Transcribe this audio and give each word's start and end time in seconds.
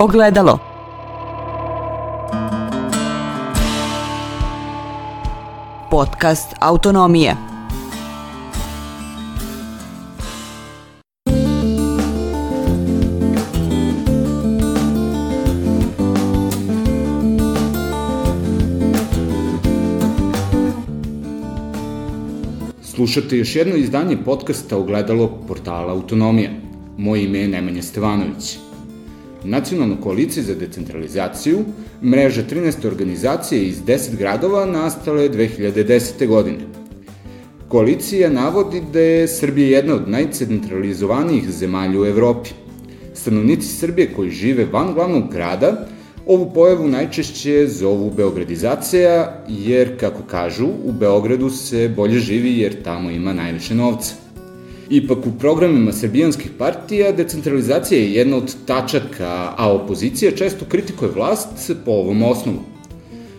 Ogledalo. 0.00 0.58
Podcast 5.90 6.54
Autonomije. 6.60 7.36
Slušate 22.82 23.36
još 23.36 23.56
jedno 23.56 23.76
izdanje 23.76 24.16
podcasta 24.24 24.76
Ogledalo 24.76 25.38
portala 25.48 25.92
Autonomija. 25.92 26.50
Moje 26.98 27.24
ime 27.24 27.38
je 27.38 27.48
Nemanja 27.48 27.82
Stevanović. 27.82 28.69
Nacionalna 29.44 30.00
koalicija 30.00 30.42
za 30.42 30.54
decentralizaciju, 30.54 31.58
mreža 32.02 32.42
13 32.50 32.86
organizacije 32.86 33.64
iz 33.64 33.82
10 33.82 34.16
gradova 34.16 34.66
nastale 34.66 35.28
2010. 35.28 36.26
godine. 36.26 36.58
Koalicija 37.68 38.30
navodi 38.30 38.82
da 38.92 39.00
je 39.00 39.28
Srbija 39.28 39.76
jedna 39.76 39.94
od 39.94 40.08
najcentralizovanijih 40.08 41.50
zemalja 41.50 42.00
u 42.00 42.06
Evropi. 42.06 42.50
Stanovnici 43.14 43.68
Srbije 43.68 44.12
koji 44.16 44.30
žive 44.30 44.64
van 44.64 44.94
glavnog 44.94 45.32
grada 45.32 45.86
Ovu 46.26 46.50
pojavu 46.54 46.88
najčešće 46.88 47.66
zovu 47.68 48.10
beogradizacija, 48.16 49.44
jer, 49.48 50.00
kako 50.00 50.22
kažu, 50.22 50.66
u 50.84 50.92
Beogradu 50.92 51.50
se 51.50 51.88
bolje 51.88 52.18
živi 52.18 52.58
jer 52.58 52.82
tamo 52.82 53.10
ima 53.10 53.32
najviše 53.32 53.74
novca. 53.74 54.14
Ipak 54.90 55.26
u 55.26 55.30
programima 55.38 55.92
srbijanskih 55.92 56.50
partija 56.58 57.12
decentralizacija 57.12 58.00
je 58.00 58.12
jedna 58.12 58.36
od 58.36 58.54
tačaka, 58.66 59.54
a 59.56 59.72
opozicija 59.72 60.30
često 60.30 60.64
kritikuje 60.68 61.10
vlast 61.14 61.70
po 61.84 61.90
ovom 61.90 62.22
osnovu. 62.22 62.58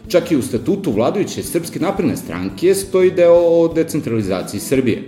Čak 0.08 0.32
i 0.32 0.38
u 0.38 0.42
statutu 0.42 0.92
vladajuće 0.92 1.44
Srpske 1.44 1.80
napredne 1.80 2.18
stranke 2.18 2.76
stoji 2.76 3.12
deo 3.12 3.36
o 3.36 3.74
decentralizaciji 3.74 4.60
Srbije. 4.60 5.04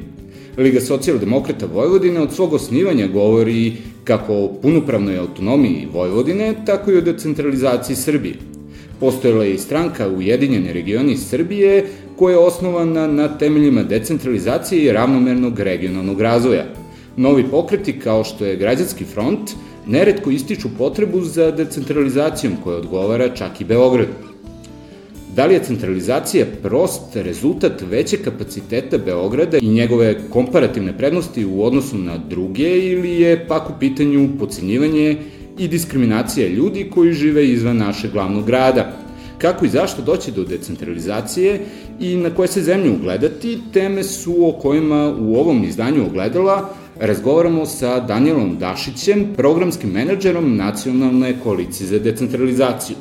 Liga 0.58 0.82
socijaldemokrata 0.82 1.66
Vojvodine 1.66 2.22
od 2.22 2.34
svog 2.34 2.54
osnivanja 2.54 3.08
govori 3.08 3.74
kako 4.04 4.34
o 4.34 4.54
punopravnoj 4.62 5.18
autonomiji 5.18 5.88
Vojvodine, 5.94 6.56
tako 6.66 6.92
i 6.92 6.98
o 6.98 7.02
decentralizaciji 7.02 7.96
Srbije. 7.96 8.53
Postojala 9.00 9.44
je 9.44 9.54
i 9.54 9.58
stranka 9.58 10.08
Ujedinjene 10.08 10.74
regioni 10.74 11.18
Srbije 11.18 11.86
koja 12.16 12.34
je 12.34 12.40
osnovana 12.40 13.08
na 13.08 13.38
temeljima 13.38 13.84
decentralizacije 13.84 14.84
i 14.84 14.92
ravnomernog 14.92 15.60
regionalnog 15.60 16.22
razvoja. 16.22 16.66
Novi 17.18 17.44
pokreti 17.52 18.00
kao 18.00 18.24
što 18.24 18.46
je 18.46 18.56
Građanski 18.56 19.06
front 19.06 19.52
neretko 19.88 20.32
ističu 20.32 20.70
potrebu 20.78 21.22
za 21.22 21.52
decentralizacijom 21.52 22.54
koja 22.64 22.78
odgovara 22.78 23.36
čak 23.36 23.62
i 23.62 23.66
Beogradu. 23.66 24.34
Da 25.36 25.46
li 25.46 25.54
je 25.54 25.64
centralizacija 25.64 26.46
prost 26.62 27.16
rezultat 27.16 27.84
veće 27.90 28.18
kapaciteta 28.18 28.98
Beograda 28.98 29.58
i 29.58 29.68
njegove 29.68 30.16
komparativne 30.30 30.98
prednosti 30.98 31.46
u 31.46 31.64
odnosu 31.64 31.98
na 31.98 32.18
druge 32.18 32.80
ili 32.80 33.22
je 33.22 33.48
pak 33.48 33.70
u 33.70 33.74
pitanju 33.80 34.30
pocenjivanje 34.40 35.18
i 35.58 35.68
diskriminacija 35.68 36.48
ljudi 36.48 36.90
koji 36.94 37.14
žive 37.14 37.48
izvan 37.48 37.78
našeg 37.78 38.12
glavnog 38.12 38.46
grada? 38.46 38.98
Kako 39.38 39.66
i 39.66 39.70
zašto 39.70 40.02
doći 40.02 40.32
do 40.32 40.44
decentralizacije 40.44 41.60
i 42.00 42.16
na 42.16 42.30
koje 42.30 42.48
se 42.48 42.62
zemlje 42.62 42.92
ugledati, 42.92 43.60
teme 43.74 44.04
su 44.04 44.48
o 44.48 44.52
kojima 44.52 45.16
u 45.20 45.36
ovom 45.36 45.64
izdanju 45.64 46.06
ogledala 46.06 46.70
razgovaramo 47.00 47.66
sa 47.66 48.00
Danielom 48.00 48.58
Dašićem, 48.58 49.28
programskim 49.38 49.90
menadžerom 49.90 50.56
Nacionalne 50.56 51.36
koalicije 51.44 51.88
za 51.88 52.00
decentralizaciju. 52.00 52.96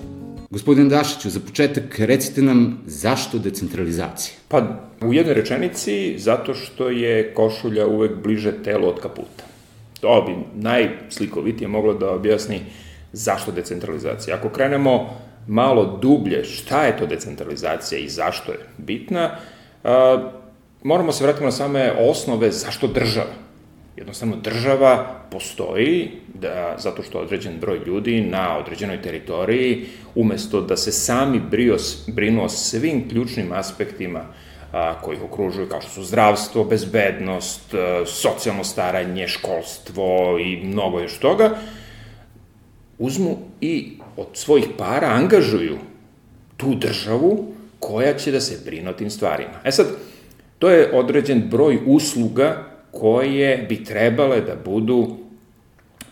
Gospodin 0.50 0.88
Dašiću, 0.88 1.30
za 1.30 1.40
početak 1.40 1.98
recite 1.98 2.42
nam 2.42 2.80
zašto 2.86 3.38
decentralizacija? 3.38 4.34
Pa 4.48 4.62
u 5.00 5.14
jednoj 5.14 5.34
rečenici 5.34 6.18
zato 6.18 6.54
što 6.54 6.88
je 6.88 7.34
košulja 7.34 7.86
uvek 7.86 8.12
bliže 8.22 8.52
telu 8.64 8.88
od 8.88 9.00
kaputa. 9.00 9.51
To 10.02 10.24
bi 10.26 10.60
najslikovitije 10.60 11.68
moglo 11.68 11.94
da 11.94 12.10
objasni 12.10 12.60
zašto 13.12 13.52
decentralizacija. 13.52 14.36
Ako 14.36 14.48
krenemo 14.48 15.20
malo 15.46 15.98
dublje 16.02 16.44
šta 16.44 16.84
je 16.84 16.96
to 16.96 17.06
decentralizacija 17.06 17.98
i 17.98 18.08
zašto 18.08 18.52
je 18.52 18.58
bitna, 18.78 19.30
a, 19.84 20.30
moramo 20.82 21.12
se 21.12 21.24
vratiti 21.24 21.44
na 21.44 21.50
same 21.50 21.92
osnove 21.98 22.50
zašto 22.50 22.86
država. 22.86 23.34
Jednostavno, 23.96 24.36
država 24.36 25.22
postoji 25.30 26.10
da, 26.34 26.76
zato 26.78 27.02
što 27.02 27.18
određen 27.18 27.60
broj 27.60 27.80
ljudi 27.86 28.20
na 28.20 28.58
određenoj 28.58 29.02
teritoriji, 29.02 29.86
umesto 30.14 30.60
da 30.60 30.76
se 30.76 30.92
sami 30.92 31.40
brio, 31.50 31.76
brinu 32.06 32.44
o 32.44 32.48
svim 32.48 33.08
ključnim 33.08 33.52
aspektima 33.52 34.24
a, 34.72 35.00
koji 35.02 35.16
ih 35.16 35.24
okružuju, 35.24 35.68
kao 35.68 35.80
što 35.80 35.90
su 35.90 36.02
zdravstvo, 36.04 36.64
bezbednost, 36.64 37.74
a, 37.74 38.02
socijalno 38.06 38.64
staranje, 38.64 39.28
školstvo 39.28 40.38
i 40.38 40.56
mnogo 40.56 41.00
još 41.00 41.18
toga, 41.18 41.56
uzmu 42.98 43.38
i 43.60 43.92
od 44.16 44.26
svojih 44.32 44.66
para 44.78 45.08
angažuju 45.08 45.78
tu 46.56 46.74
državu 46.74 47.52
koja 47.78 48.14
će 48.14 48.30
da 48.30 48.40
se 48.40 48.60
brine 48.64 48.90
o 48.90 48.92
tim 48.92 49.10
stvarima. 49.10 49.60
E 49.64 49.72
sad, 49.72 49.86
to 50.58 50.70
je 50.70 50.90
određen 50.94 51.42
broj 51.50 51.78
usluga 51.86 52.72
koje 52.90 53.66
bi 53.68 53.84
trebale 53.84 54.40
da 54.40 54.54
budu 54.64 55.16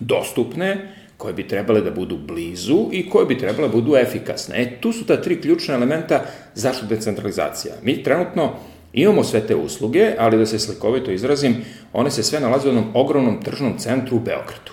dostupne, 0.00 0.94
koje 1.20 1.34
bi 1.34 1.48
trebale 1.48 1.80
da 1.80 1.90
budu 1.90 2.16
blizu 2.16 2.88
i 2.92 3.10
koje 3.10 3.26
bi 3.26 3.38
trebale 3.38 3.68
da 3.68 3.74
budu 3.74 3.96
efikasne. 3.96 4.62
E, 4.62 4.80
tu 4.80 4.92
su 4.92 5.06
ta 5.06 5.20
tri 5.22 5.40
ključna 5.40 5.74
elementa 5.74 6.22
zašto 6.54 6.86
decentralizacija. 6.86 7.74
Mi 7.82 8.02
trenutno 8.02 8.52
imamo 8.92 9.24
sve 9.24 9.40
te 9.46 9.56
usluge, 9.56 10.14
ali 10.18 10.38
da 10.38 10.46
se 10.46 10.58
slikovito 10.58 11.10
izrazim, 11.10 11.56
one 11.92 12.10
se 12.10 12.22
sve 12.22 12.40
nalaze 12.40 12.68
u 12.68 12.72
jednom 12.72 12.90
ogromnom 12.94 13.42
tržnom 13.42 13.78
centru 13.78 14.16
u 14.16 14.20
Beogradu. 14.20 14.72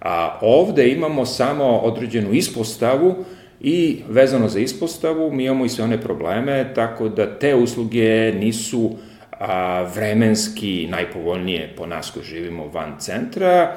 A 0.00 0.38
ovde 0.42 0.88
imamo 0.88 1.26
samo 1.26 1.64
određenu 1.64 2.32
ispostavu 2.32 3.24
i 3.60 4.02
vezano 4.08 4.48
za 4.48 4.60
ispostavu 4.60 5.32
mi 5.32 5.44
imamo 5.44 5.64
i 5.64 5.68
sve 5.68 5.84
one 5.84 6.00
probleme, 6.00 6.72
tako 6.74 7.08
da 7.08 7.38
te 7.38 7.54
usluge 7.54 8.32
nisu 8.32 8.90
a, 9.30 9.82
vremenski 9.94 10.86
najpovoljnije 10.90 11.74
po 11.76 11.86
nas 11.86 12.10
koji 12.10 12.24
živimo 12.24 12.68
van 12.68 12.96
centra, 12.98 13.76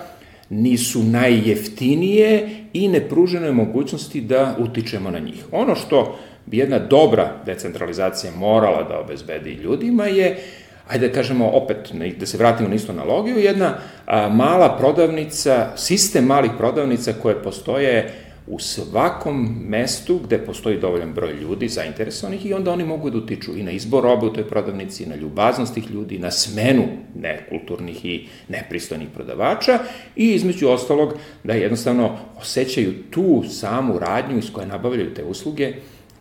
nisu 0.50 1.04
najjeftinije 1.04 2.50
i 2.74 2.88
ne 2.88 3.10
pružene 3.10 3.52
mogućnosti 3.52 4.22
da 4.22 4.56
utičemo 4.60 5.12
na 5.12 5.20
njih. 5.20 5.46
Ono 5.52 5.76
što 5.76 6.20
bi 6.46 6.58
jedna 6.58 6.80
dobra 6.80 7.32
decentralizacija 7.46 8.32
morala 8.38 8.84
da 8.84 9.00
obezbedi 9.00 9.54
ljudima 9.54 10.06
je, 10.06 10.40
ajde 10.88 11.08
da 11.08 11.14
kažemo 11.14 11.48
opet, 11.48 11.78
da 12.20 12.26
se 12.26 12.38
vratimo 12.38 12.70
na 12.70 12.76
istu 12.76 12.92
analogiju, 12.92 13.38
jedna 13.38 13.78
a, 14.06 14.30
mala 14.30 14.78
prodavnica, 14.78 15.78
sistem 15.78 16.26
malih 16.26 16.52
prodavnica 16.58 17.14
koje 17.22 17.44
postoje 17.44 18.14
u 18.48 18.60
svakom 18.60 19.58
mestu 19.68 20.20
gde 20.24 20.38
postoji 20.38 20.80
dovoljan 20.80 21.14
broj 21.14 21.34
ljudi 21.34 21.68
zainteresovanih 21.68 22.46
i 22.46 22.54
onda 22.54 22.72
oni 22.72 22.84
mogu 22.84 23.10
da 23.10 23.18
utiču 23.18 23.58
i 23.58 23.64
na 23.64 23.72
izbor 23.72 24.04
robe 24.04 24.26
u 24.26 24.34
toj 24.34 24.48
prodavnici, 24.48 25.06
na 25.06 25.16
ljubaznost 25.16 25.74
tih 25.74 25.92
ljudi, 25.92 26.20
na 26.20 26.32
smenu 26.32 26.84
nekulturnih 27.16 28.06
i 28.06 28.28
nepristojnih 28.48 29.08
prodavača 29.14 29.80
i 30.16 30.28
između 30.34 30.68
ostalog 30.68 31.14
da 31.44 31.54
jednostavno 31.54 32.18
osjećaju 32.38 32.94
tu 33.12 33.44
samu 33.50 34.00
radnju 34.00 34.38
iz 34.38 34.52
koje 34.54 34.68
nabavljaju 34.68 35.14
te 35.14 35.24
usluge 35.24 35.74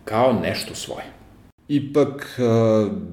kao 0.05 0.33
nešto 0.33 0.75
svoje. 0.75 1.05
Ipak 1.69 2.41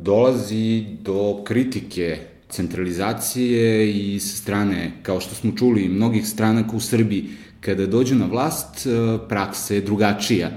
dolazi 0.02 0.86
do 1.02 1.44
kritike 1.44 2.18
centralizacije 2.50 3.92
i 3.92 4.20
sa 4.20 4.38
strane, 4.38 4.92
kao 5.04 5.20
što 5.20 5.36
smo 5.36 5.52
čuli, 5.58 5.90
mnogih 5.90 6.28
stranaka 6.28 6.76
u 6.76 6.80
Srbiji 6.80 7.26
kada 7.62 7.86
dođu 7.86 8.16
na 8.16 8.26
vlast, 8.26 8.88
e, 8.88 8.90
praksa 9.30 9.74
je 9.74 9.82
drugačija. 9.82 10.50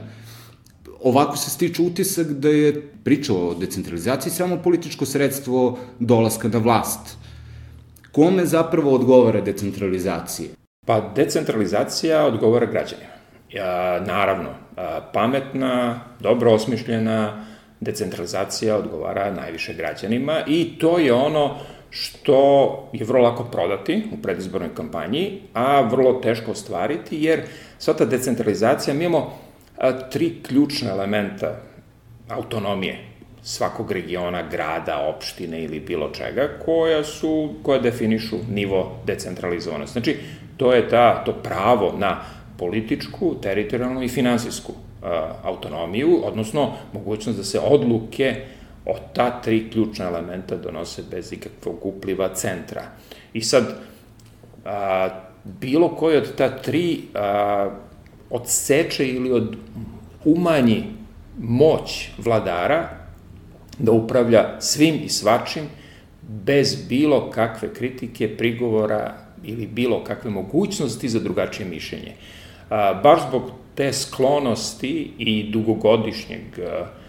Ovako 1.01 1.37
se 1.37 1.51
stiče 1.51 1.83
utisak 1.83 2.27
da 2.27 2.49
je 2.49 2.83
priča 3.05 3.35
o 3.35 3.55
decentralizaciji 3.55 4.33
samo 4.33 4.57
političko 4.57 5.07
sredstvo 5.07 5.79
dolaska 5.99 6.49
na 6.49 6.59
vlast. 6.59 7.17
Kome 8.13 8.47
zapravo 8.47 8.95
odgovara 8.95 9.41
decentralizacija? 9.41 10.49
Pa 10.87 11.13
decentralizacija 11.17 12.27
odgovara 12.27 12.67
građanima. 12.67 13.13
Ja, 13.51 14.01
naravno, 14.07 14.51
pametna, 15.13 16.01
dobro 16.21 16.53
osmišljena 16.53 17.45
decentralizacija 17.81 18.77
odgovara 18.77 19.35
najviše 19.35 19.75
građanima 19.75 20.41
i 20.47 20.79
to 20.79 20.99
je 20.99 21.13
ono 21.13 21.57
što 21.95 22.89
je 22.93 23.05
vrlo 23.05 23.23
lako 23.23 23.45
prodati 23.45 24.03
u 24.13 24.23
predizbornoj 24.23 24.75
kampanji, 24.75 25.41
a 25.55 25.81
vrlo 25.81 26.13
teško 26.13 26.51
ostvariti, 26.51 27.25
jer 27.25 27.43
sva 27.79 27.95
ta 27.95 28.05
decentralizacija, 28.05 28.95
mi 28.95 29.05
imamo 29.05 29.33
tri 30.11 30.43
ključna 30.43 30.91
elementa 30.91 31.57
autonomije 32.29 32.99
svakog 33.43 33.93
regiona, 33.93 34.43
grada, 34.51 35.13
opštine 35.17 35.63
ili 35.63 35.81
bilo 35.81 36.11
čega, 36.11 36.49
koja 36.65 37.05
su, 37.05 37.51
koja 37.63 37.81
definišu 37.81 38.37
nivo 38.51 38.97
decentralizovanosti. 39.07 39.93
Znači, 39.93 40.17
to 40.57 40.73
je 40.73 40.89
ta, 40.89 41.25
to 41.25 41.33
pravo 41.33 41.95
na 41.99 42.25
političku, 42.59 43.35
teritorijalnu 43.43 44.03
i 44.03 44.09
finansijsku 44.09 44.73
autonomiju, 45.43 46.21
odnosno 46.25 46.73
mogućnost 46.93 47.39
da 47.39 47.45
se 47.45 47.61
odluke 47.61 48.45
o 48.87 48.97
ta 49.13 49.41
tri 49.41 49.71
ključna 49.71 50.05
elementa 50.05 50.57
donose 50.57 51.03
bez 51.11 51.33
ikakvog 51.33 51.87
upliva 51.87 52.35
centra. 52.35 52.83
I 53.33 53.41
sad, 53.41 53.65
a, 54.65 55.09
bilo 55.45 55.89
koji 55.89 56.17
od 56.17 56.37
ta 56.37 56.49
tri 56.49 57.01
a, 57.15 57.71
odseče 58.31 59.09
ili 59.09 59.33
od 59.33 59.57
umanji 60.25 60.85
moć 61.39 62.09
vladara 62.19 62.89
da 63.79 63.93
upravlja 63.93 64.61
svim 64.61 65.01
i 65.05 65.09
svačim 65.09 65.63
bez 66.23 66.89
bilo 66.89 67.31
kakve 67.31 67.75
kritike, 67.75 68.37
prigovora 68.37 69.15
ili 69.45 69.67
bilo 69.67 70.05
kakve 70.05 70.31
mogućnosti 70.31 71.09
za 71.09 71.21
drugačije 71.21 71.69
mišljenje. 71.69 72.15
A, 72.71 73.01
baš 73.03 73.21
zbog 73.29 73.43
te 73.75 73.93
sklonosti 73.93 75.11
i 75.19 75.51
dugogodišnjeg 75.51 76.59
a, 76.59 77.02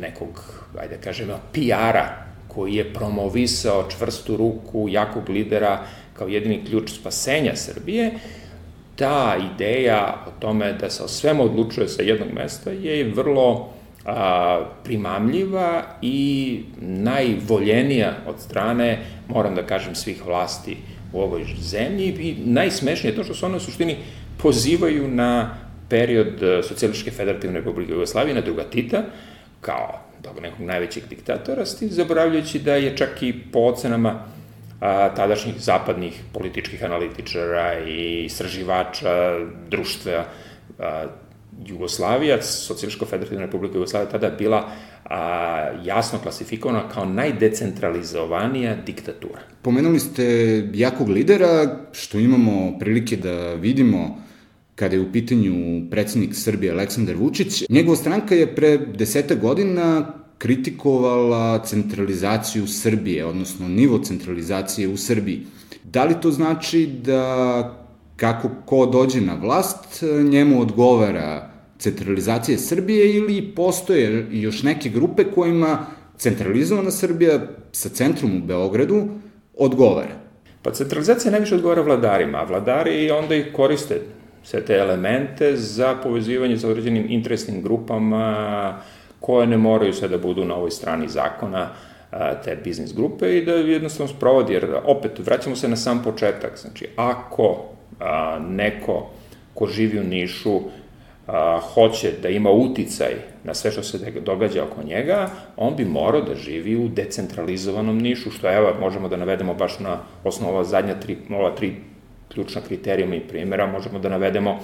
nekog, 0.00 0.62
ajde 0.78 0.96
da 0.96 1.02
kažemo, 1.02 1.40
PR-a 1.52 2.26
koji 2.48 2.74
je 2.74 2.94
promovisao 2.94 3.88
čvrstu 3.90 4.36
ruku 4.36 4.88
jakog 4.88 5.28
lidera 5.28 5.80
kao 6.12 6.28
jedini 6.28 6.64
ključ 6.64 6.90
spasenja 6.90 7.56
Srbije, 7.56 8.10
ta 8.96 9.36
ideja 9.54 10.24
o 10.26 10.30
tome 10.40 10.72
da 10.72 10.90
se 10.90 11.02
o 11.02 11.08
svemu 11.08 11.44
odlučuje 11.44 11.88
sa 11.88 12.02
jednog 12.02 12.28
mesta 12.32 12.70
je 12.70 13.04
vrlo 13.04 13.68
a, 14.04 14.64
primamljiva 14.84 15.82
i 16.02 16.60
najvoljenija 16.80 18.14
od 18.26 18.40
strane, 18.40 18.98
moram 19.28 19.54
da 19.54 19.66
kažem, 19.66 19.94
svih 19.94 20.26
vlasti 20.26 20.76
u 21.12 21.20
ovoj 21.20 21.44
zemlji. 21.60 22.06
I 22.06 22.36
najsmešnije 22.44 23.12
je 23.12 23.16
to 23.16 23.24
što 23.24 23.34
se 23.34 23.46
one 23.46 23.56
u 23.56 23.60
suštini 23.60 23.96
pozivaju 24.38 25.08
na 25.08 25.56
period 25.88 26.42
e, 26.42 26.62
Socijalističke 26.62 27.10
federativne 27.10 27.58
republike 27.58 27.92
Jugoslavije, 27.92 28.34
na 28.34 28.40
druga 28.40 28.64
Tita, 28.64 29.04
kao 29.60 30.00
tog 30.22 30.40
nekog 30.42 30.60
najvećeg 30.60 31.02
diktatora, 31.08 31.66
s 31.66 31.78
tim 31.78 31.88
zaboravljajući 31.90 32.58
da 32.58 32.74
je 32.74 32.96
čak 32.96 33.22
i 33.22 33.34
po 33.52 33.58
ocenama 33.58 34.24
a, 34.80 35.14
tadašnjih 35.14 35.54
zapadnih 35.58 36.22
političkih 36.32 36.84
analitičara 36.84 37.78
i 37.78 38.24
istraživača 38.24 39.38
društva 39.70 40.24
a, 40.78 41.04
Jugoslavija, 41.66 42.42
Socijalistička 42.42 43.06
federativna 43.06 43.44
republika 43.44 43.74
Jugoslavija, 43.74 44.10
tada 44.10 44.30
bila 44.30 44.68
a, 45.04 45.70
jasno 45.84 46.18
klasifikovana 46.18 46.88
kao 46.88 47.04
najdecentralizovanija 47.04 48.76
diktatura. 48.86 49.40
Pomenuli 49.62 49.98
ste 49.98 50.24
jakog 50.74 51.08
lidera, 51.08 51.78
što 51.92 52.18
imamo 52.18 52.78
prilike 52.78 53.16
da 53.16 53.54
vidimo 53.54 54.25
kada 54.76 54.96
je 54.96 55.00
u 55.00 55.12
pitanju 55.12 55.54
predsednik 55.90 56.34
Srbije 56.34 56.72
Aleksandar 56.72 57.16
Vučić. 57.16 57.64
Njegova 57.68 57.96
stranka 57.96 58.34
je 58.34 58.54
pre 58.54 58.78
deseta 58.78 59.34
godina 59.34 60.12
kritikovala 60.38 61.64
centralizaciju 61.64 62.66
Srbije, 62.66 63.24
odnosno 63.24 63.68
nivo 63.68 63.98
centralizacije 63.98 64.88
u 64.88 64.96
Srbiji. 64.96 65.46
Da 65.84 66.04
li 66.04 66.14
to 66.22 66.30
znači 66.30 66.86
da 67.04 67.82
kako 68.16 68.50
ko 68.66 68.86
dođe 68.86 69.20
na 69.20 69.34
vlast, 69.34 70.02
njemu 70.30 70.60
odgovara 70.60 71.50
centralizacija 71.78 72.58
Srbije 72.58 73.14
ili 73.16 73.52
postoje 73.56 74.26
još 74.30 74.62
neke 74.62 74.88
grupe 74.88 75.24
kojima 75.24 75.86
centralizovana 76.18 76.90
Srbija 76.90 77.40
sa 77.72 77.88
centrum 77.88 78.36
u 78.36 78.46
Beogradu 78.46 79.08
odgovara? 79.54 80.20
Pa 80.62 80.72
centralizacija 80.72 81.30
najviše 81.30 81.54
odgovara 81.54 81.82
vladarima, 81.82 82.38
a 82.38 82.44
vladari 82.44 83.10
onda 83.10 83.34
ih 83.34 83.46
koriste 83.56 84.00
sve 84.46 84.64
te 84.64 84.74
elemente 84.74 85.56
za 85.56 85.94
povezivanje 86.02 86.58
sa 86.58 86.68
određenim 86.68 87.06
interesnim 87.08 87.62
grupama 87.62 88.78
koje 89.20 89.46
ne 89.46 89.56
moraju 89.56 89.92
sve 89.92 90.08
da 90.08 90.18
budu 90.18 90.44
na 90.44 90.54
ovoj 90.54 90.70
strani 90.70 91.08
zakona 91.08 91.68
te 92.44 92.56
biznis 92.64 92.94
grupe 92.94 93.38
i 93.38 93.44
da 93.44 93.52
jednostavno 93.52 94.12
sprovodi, 94.12 94.52
jer 94.52 94.76
opet 94.84 95.18
vraćamo 95.18 95.56
se 95.56 95.68
na 95.68 95.76
sam 95.76 96.02
početak, 96.02 96.58
znači 96.58 96.88
ako 96.96 97.64
neko 98.48 99.10
ko 99.54 99.66
živi 99.66 100.00
u 100.00 100.04
Nišu 100.04 100.60
a, 101.26 101.60
hoće 101.74 102.12
da 102.22 102.28
ima 102.28 102.50
uticaj 102.50 103.14
na 103.44 103.54
sve 103.54 103.70
što 103.70 103.82
se 103.82 103.98
događa 104.24 104.64
oko 104.64 104.82
njega, 104.82 105.30
on 105.56 105.76
bi 105.76 105.84
morao 105.84 106.20
da 106.20 106.34
živi 106.34 106.76
u 106.76 106.88
decentralizovanom 106.88 107.98
Nišu, 107.98 108.30
što 108.30 108.52
evo 108.52 108.72
možemo 108.80 109.08
da 109.08 109.16
navedemo 109.16 109.54
baš 109.54 109.78
na 109.78 109.98
osnovu 110.24 110.52
ova 110.52 110.64
zadnja 110.64 111.00
tri, 111.00 111.16
ova 111.30 111.54
tri 111.54 111.74
ključna 112.34 112.60
kriterijuma 112.60 113.14
i 113.14 113.20
primjera, 113.28 113.66
možemo 113.66 113.98
da 113.98 114.08
navedemo 114.08 114.58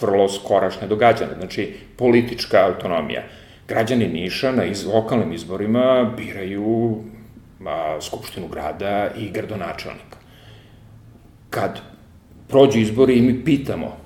vrlo 0.00 0.28
skorašnje 0.28 0.88
događane, 0.88 1.34
znači 1.38 1.74
politička 1.96 2.66
autonomija. 2.66 3.22
Građani 3.68 4.08
Niša 4.08 4.52
na 4.52 4.64
iz, 4.64 4.86
lokalnim 4.86 5.32
izborima 5.32 6.14
biraju 6.16 6.96
a, 7.66 7.98
Skupštinu 8.00 8.48
grada 8.48 9.10
i 9.18 9.30
gradonačelnika. 9.30 10.18
Kad 11.50 11.80
prođu 12.48 12.78
izbori 12.78 13.18
i 13.18 13.22
mi 13.22 13.44
pitamo 13.44 13.96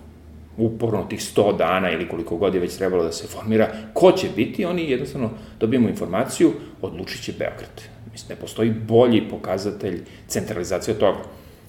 uporno 0.57 1.05
tih 1.05 1.21
100 1.21 1.57
dana 1.57 1.91
ili 1.91 2.09
koliko 2.09 2.37
god 2.37 2.55
je 2.55 2.61
već 2.61 2.77
trebalo 2.77 3.05
da 3.05 3.13
se 3.13 3.27
formira, 3.27 3.69
ko 3.93 4.13
će 4.13 4.29
biti, 4.37 4.65
oni 4.65 4.91
jednostavno 4.91 5.31
dobijemo 5.61 5.89
informaciju, 5.89 6.53
odlučit 6.83 7.23
će 7.23 7.33
Beograd. 7.33 7.83
Mislim, 8.13 8.37
ne 8.37 8.41
postoji 8.41 8.71
bolji 8.71 9.29
pokazatelj 9.29 10.01
centralizacije 10.27 10.95
od 10.95 11.01
toga. 11.01 11.19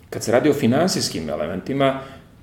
Kad 0.09 0.23
se 0.23 0.31
radi 0.31 0.49
o 0.49 0.53
finansijskim 0.53 1.29
elementima, 1.29 1.99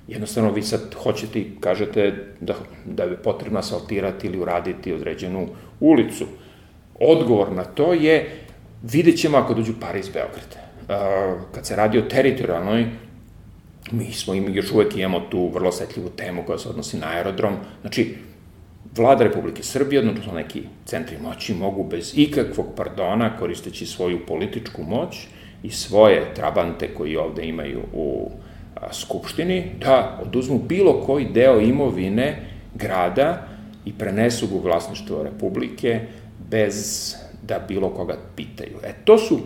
jednostavno 0.07 0.51
vi 0.51 0.61
sad 0.61 0.93
hoćete 1.03 1.39
i 1.39 1.51
kažete 1.59 2.13
da, 2.39 2.53
da 2.85 3.03
je 3.03 3.17
potrebno 3.17 3.59
asfaltirati 3.59 4.27
ili 4.27 4.39
uraditi 4.39 4.93
određenu 4.93 5.47
ulicu. 5.79 6.25
Odgovor 6.99 7.51
na 7.51 7.63
to 7.63 7.93
je, 7.93 8.39
vidjet 8.83 9.19
ćemo 9.19 9.37
ako 9.37 9.53
dođu 9.53 9.73
pare 9.79 9.99
iz 9.99 10.09
Beograda. 10.09 10.63
Kad 11.55 11.65
se 11.65 11.75
radi 11.75 11.97
o 11.97 12.01
teritorijalnoj 12.01 12.85
mi 13.91 14.13
smo 14.13 14.33
im, 14.33 14.55
još 14.55 14.71
uvek 14.71 14.95
imamo 14.95 15.19
tu 15.19 15.49
vrlo 15.53 15.69
osetljivu 15.69 16.09
temu 16.09 16.43
koja 16.45 16.57
se 16.57 16.69
odnosi 16.69 16.97
na 16.97 17.07
aerodrom. 17.07 17.53
Znači, 17.81 18.15
vlada 18.95 19.23
Republike 19.23 19.63
Srbije, 19.63 19.99
odnosno 19.99 20.33
neki 20.33 20.63
centri 20.85 21.17
moći, 21.21 21.53
mogu 21.53 21.83
bez 21.83 22.13
ikakvog 22.15 22.65
pardona, 22.75 23.37
koristeći 23.37 23.85
svoju 23.85 24.25
političku 24.25 24.83
moć 24.83 25.27
i 25.63 25.71
svoje 25.71 26.33
trabante 26.35 26.87
koji 26.97 27.17
ovde 27.17 27.45
imaju 27.45 27.81
u 27.93 28.31
Skupštini, 28.91 29.63
da 29.79 30.19
oduzmu 30.21 30.59
bilo 30.59 31.01
koji 31.01 31.25
deo 31.25 31.59
imovine 31.59 32.35
grada 32.75 33.47
i 33.85 33.93
prenesu 33.93 34.47
ga 34.47 34.55
u 34.55 34.59
vlasništvo 34.59 35.23
Republike 35.23 35.99
bez 36.49 37.15
da 37.41 37.59
bilo 37.67 37.89
koga 37.89 38.17
pitaju. 38.35 38.77
E, 38.83 38.93
to 39.05 39.17
su 39.17 39.39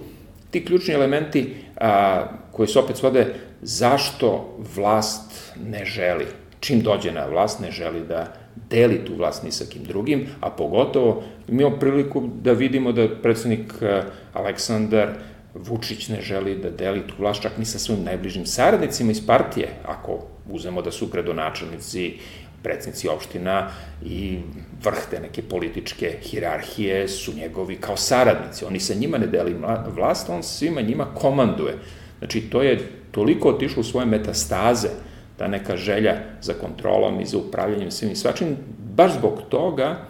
ti 0.51 0.65
ključni 0.65 0.93
elementi 0.93 1.55
a, 1.77 2.25
koji 2.51 2.67
se 2.67 2.79
opet 2.79 2.97
svode 2.97 3.33
zašto 3.61 4.57
vlast 4.75 5.53
ne 5.69 5.85
želi, 5.85 6.25
čim 6.59 6.81
dođe 6.81 7.11
na 7.11 7.25
vlast, 7.25 7.59
ne 7.59 7.71
želi 7.71 8.01
da 8.07 8.33
deli 8.69 9.05
tu 9.05 9.15
vlast 9.15 9.43
ni 9.43 9.51
sa 9.51 9.65
kim 9.65 9.83
drugim, 9.83 10.27
a 10.41 10.49
pogotovo 10.49 11.23
imamo 11.47 11.79
priliku 11.79 12.29
da 12.41 12.51
vidimo 12.51 12.91
da 12.91 13.07
predsednik 13.21 13.73
Aleksandar 14.33 15.09
Vučić 15.53 16.09
ne 16.09 16.21
želi 16.21 16.57
da 16.57 16.69
deli 16.69 17.07
tu 17.07 17.13
vlast 17.19 17.41
čak 17.41 17.57
ni 17.57 17.65
sa 17.65 17.79
svojim 17.79 18.03
najbližim 18.03 18.45
saradnicima 18.45 19.11
iz 19.11 19.25
partije, 19.27 19.69
ako 19.85 20.19
uzemo 20.49 20.81
da 20.81 20.91
su 20.91 21.07
gradonačelnici, 21.07 22.13
predsednici 22.63 23.07
opština 23.07 23.71
i 24.05 24.39
vrh 24.83 25.05
te 25.11 25.19
neke 25.19 25.41
političke 25.41 26.17
hirarhije 26.21 27.07
su 27.07 27.33
njegovi 27.33 27.75
kao 27.75 27.97
saradnici. 27.97 28.65
Oni 28.65 28.79
sa 28.79 28.93
njima 28.93 29.17
ne 29.17 29.27
deli 29.27 29.55
vlast, 29.95 30.29
on 30.29 30.43
svima 30.43 30.81
njima 30.81 31.05
komanduje. 31.05 31.77
Znači, 32.19 32.41
to 32.41 32.63
je 32.63 32.79
toliko 33.11 33.49
otišlo 33.49 33.81
u 33.81 33.83
svoje 33.83 34.05
metastaze, 34.05 34.89
ta 35.37 35.47
neka 35.47 35.77
želja 35.77 36.15
za 36.41 36.53
kontrolom 36.53 37.21
i 37.21 37.25
za 37.25 37.37
upravljanjem 37.37 37.91
svim 37.91 38.11
i 38.11 38.15
svačim, 38.15 38.57
baš 38.95 39.13
zbog 39.13 39.41
toga 39.49 40.05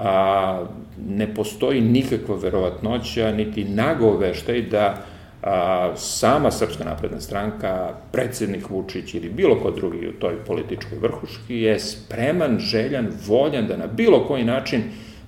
a, 0.00 0.66
ne 1.08 1.34
postoji 1.34 1.80
nikakva 1.80 2.36
verovatnoća, 2.36 3.32
niti 3.32 3.64
nagoveštaj 3.64 4.62
da 4.62 5.04
a, 5.42 5.92
sama 5.96 6.50
Srpska 6.50 6.84
napredna 6.84 7.20
stranka, 7.20 7.94
predsednik 8.12 8.70
Vučić 8.70 9.14
ili 9.14 9.28
bilo 9.28 9.60
ko 9.60 9.70
drugi 9.70 10.08
u 10.08 10.12
toj 10.12 10.44
političkoj 10.46 10.98
vrhuški 10.98 11.56
je 11.56 11.80
spreman, 11.80 12.58
željan, 12.58 13.08
voljan 13.26 13.66
da 13.66 13.76
na 13.76 13.86
bilo 13.86 14.24
koji 14.26 14.44
način 14.44 14.82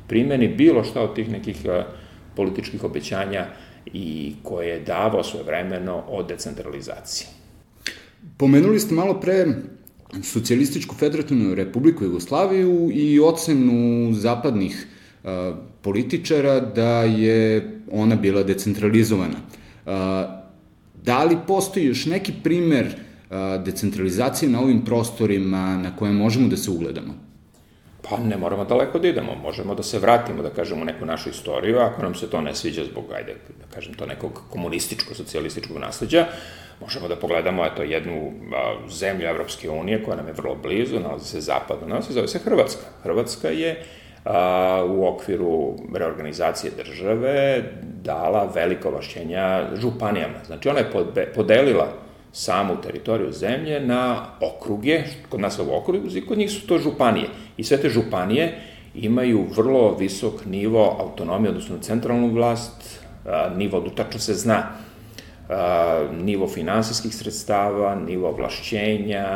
primeni 0.08 0.48
bilo 0.48 0.84
šta 0.84 1.02
od 1.02 1.14
tih 1.14 1.30
nekih 1.30 1.56
a, 1.68 1.84
političkih 2.36 2.84
obećanja 2.84 3.46
i 3.86 4.34
koje 4.42 4.68
je 4.68 4.80
davao 4.80 5.22
svoje 5.22 5.44
vremeno 5.44 6.02
o 6.08 6.22
decentralizaciji. 6.22 7.28
Pomenuli 8.36 8.80
ste 8.80 8.94
malo 8.94 9.20
pre 9.20 9.46
Socijalističku 10.22 10.94
federativnu 10.94 11.54
republiku 11.54 12.04
Jugoslaviju 12.04 12.90
i 12.94 13.20
ocenu 13.20 14.12
zapadnih 14.12 14.86
uh, 15.24 15.30
političara 15.82 16.60
da 16.60 17.02
je 17.02 17.70
ona 17.90 18.16
bila 18.16 18.42
decentralizovana. 18.42 19.36
Uh, 19.86 19.92
da 21.04 21.24
li 21.24 21.36
postoji 21.46 21.86
još 21.86 22.06
neki 22.06 22.32
primer 22.42 22.86
uh, 22.86 23.64
decentralizacije 23.64 24.50
na 24.50 24.60
ovim 24.60 24.84
prostorima 24.84 25.76
na 25.76 25.96
koje 25.96 26.12
možemo 26.12 26.48
da 26.48 26.56
se 26.56 26.70
ugledamo? 26.70 27.31
Pa 28.08 28.16
ne 28.16 28.36
moramo 28.36 28.64
daleko 28.64 28.98
da 28.98 29.08
idemo, 29.08 29.34
možemo 29.42 29.74
da 29.74 29.82
se 29.82 29.98
vratimo, 29.98 30.42
da 30.42 30.50
kažemo, 30.50 30.82
u 30.82 30.84
neku 30.84 31.06
našu 31.06 31.30
istoriju, 31.30 31.78
ako 31.78 32.02
nam 32.02 32.14
se 32.14 32.30
to 32.30 32.40
ne 32.40 32.54
sviđa 32.54 32.84
zbog, 32.84 33.04
ajde, 33.14 33.34
da 33.60 33.74
kažem, 33.74 33.94
to 33.94 34.06
nekog 34.06 34.40
komunističko-socijalističkog 34.50 35.78
nasledđa, 35.78 36.26
možemo 36.80 37.08
da 37.08 37.16
pogledamo, 37.16 37.66
eto, 37.66 37.82
jednu 37.82 38.32
a, 38.54 38.74
zemlju 38.90 39.26
Evropske 39.26 39.70
unije 39.70 40.02
koja 40.04 40.16
nam 40.16 40.26
je 40.26 40.32
vrlo 40.32 40.54
blizu, 40.54 41.00
nalazi 41.00 41.24
se 41.24 41.40
zapadno, 41.40 41.86
nalazi 41.86 42.12
zove 42.12 42.28
se 42.28 42.38
Hrvatska. 42.38 42.86
Hrvatska 43.02 43.48
je 43.48 43.82
a, 44.24 44.84
u 44.88 45.06
okviru 45.06 45.76
reorganizacije 45.94 46.72
države 46.76 47.62
dala 47.82 48.50
velika 48.54 48.88
ovašćenja 48.88 49.68
županijama. 49.76 50.44
Znači, 50.46 50.68
ona 50.68 50.78
je 50.78 51.32
podelila 51.34 51.88
samu 52.32 52.76
teritoriju 52.82 53.32
zemlje 53.32 53.80
na 53.80 54.26
okruge, 54.40 55.02
kod 55.28 55.40
nas 55.40 55.58
ovo 55.58 55.78
okruge, 55.78 56.20
kod 56.20 56.38
njih 56.38 56.50
su 56.50 56.66
to 56.66 56.78
županije. 56.78 57.28
I 57.56 57.64
sve 57.64 57.76
te 57.76 57.88
županije 57.88 58.58
imaju 58.94 59.46
vrlo 59.56 59.96
visok 59.96 60.44
nivo 60.44 60.96
autonomije, 61.00 61.50
odnosno 61.50 61.78
centralnu 61.78 62.32
vlast, 62.32 63.00
nivo, 63.56 63.80
tačno 63.96 64.20
se 64.20 64.34
zna, 64.34 64.62
nivo 66.20 66.48
finansijskih 66.48 67.14
sredstava, 67.14 67.94
nivo 67.94 68.28
ovlašćenja, 68.28 69.26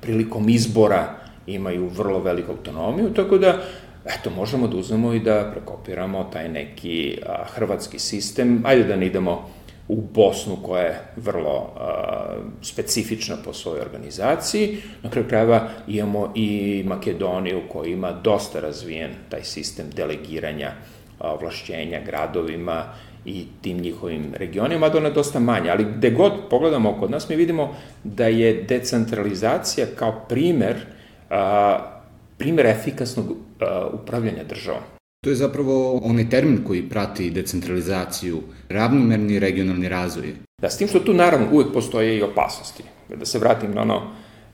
prilikom 0.00 0.48
izbora 0.48 1.14
imaju 1.46 1.88
vrlo 1.88 2.18
veliku 2.18 2.52
autonomiju, 2.52 3.14
tako 3.14 3.38
da 3.38 3.62
eto, 4.04 4.30
možemo 4.30 4.66
da 4.66 4.76
uzmemo 4.76 5.12
i 5.12 5.20
da 5.20 5.50
prekopiramo 5.52 6.28
taj 6.32 6.48
neki 6.48 7.18
a, 7.26 7.44
hrvatski 7.44 7.98
sistem, 7.98 8.62
ajde 8.64 8.84
da 8.84 8.96
ne 8.96 9.06
idemo 9.06 9.50
u 9.88 10.02
Bosnu 10.14 10.56
koja 10.62 10.82
je 10.82 11.00
vrlo 11.16 11.72
a, 11.76 12.36
specifična 12.62 13.36
po 13.44 13.52
svojoj 13.52 13.80
organizaciji. 13.80 14.78
Na 15.02 15.10
kraju 15.10 15.28
krajeva 15.28 15.68
imamo 15.88 16.32
i 16.34 16.82
Makedoniju 16.86 17.62
koja 17.72 17.90
ima 17.90 18.12
dosta 18.12 18.60
razvijen 18.60 19.10
taj 19.28 19.44
sistem 19.44 19.86
delegiranja 19.96 20.72
ovlašćenja 21.20 22.00
gradovima 22.06 22.84
i 23.24 23.44
tim 23.62 23.78
njihovim 23.78 24.34
regionima, 24.34 24.88
da 24.88 24.98
ona 24.98 25.08
je 25.08 25.14
dosta 25.14 25.40
manja, 25.40 25.72
ali 25.72 25.86
gde 25.96 26.10
god 26.10 26.32
pogledamo 26.50 27.00
kod 27.00 27.10
nas 27.10 27.28
mi 27.28 27.36
vidimo 27.36 27.74
da 28.04 28.26
je 28.26 28.62
decentralizacija 28.62 29.86
kao 29.98 30.24
primer, 30.28 30.76
a, 31.30 31.78
primer 32.38 32.66
efikasnog 32.66 33.26
a, 33.60 33.86
upravljanja 33.92 34.44
državom. 34.44 34.95
To 35.24 35.30
je 35.30 35.36
zapravo 35.36 36.00
onaj 36.04 36.28
termin 36.30 36.64
koji 36.66 36.88
prati 36.88 37.30
decentralizaciju, 37.30 38.42
ravnomerni 38.68 39.38
regionalni 39.38 39.88
razvoj. 39.88 40.34
Da, 40.62 40.70
s 40.70 40.78
tim 40.78 40.88
što 40.88 41.00
tu 41.00 41.14
naravno 41.14 41.46
uvek 41.52 41.72
postoje 41.72 42.16
i 42.16 42.22
opasnosti. 42.22 42.82
Da 43.16 43.26
se 43.26 43.38
vratim 43.38 43.74
na 43.74 43.82
ono, 43.82 44.02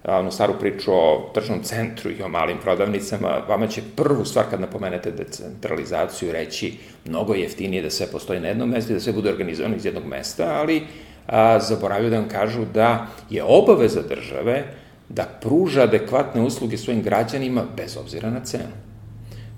ono 0.04 0.30
staru 0.30 0.54
priču 0.60 0.92
o 0.92 1.30
tržnom 1.34 1.62
centru 1.62 2.10
i 2.10 2.22
o 2.22 2.28
malim 2.28 2.56
prodavnicama, 2.62 3.42
vama 3.48 3.66
će 3.66 3.82
prvu 3.96 4.24
stvar 4.24 4.46
kad 4.50 4.60
napomenete 4.60 5.10
decentralizaciju 5.10 6.32
reći 6.32 6.78
mnogo 7.04 7.34
jeftinije 7.34 7.82
da 7.82 7.90
sve 7.90 8.06
postoji 8.06 8.40
na 8.40 8.48
jednom 8.48 8.70
mestu 8.70 8.92
i 8.92 8.94
da 8.94 9.00
sve 9.00 9.12
bude 9.12 9.30
organizovano 9.30 9.76
iz 9.76 9.84
jednog 9.84 10.06
mesta, 10.06 10.54
ali 10.60 10.82
a, 11.26 11.60
zaboravio 11.60 12.10
da 12.10 12.18
vam 12.18 12.28
kažu 12.28 12.64
da 12.74 13.06
je 13.30 13.44
obaveza 13.44 14.02
države 14.02 14.64
da 15.08 15.38
pruža 15.40 15.82
adekvatne 15.82 16.42
usluge 16.42 16.78
svojim 16.78 17.02
građanima 17.02 17.64
bez 17.76 17.96
obzira 17.96 18.30
na 18.30 18.40
cenu 18.44 18.91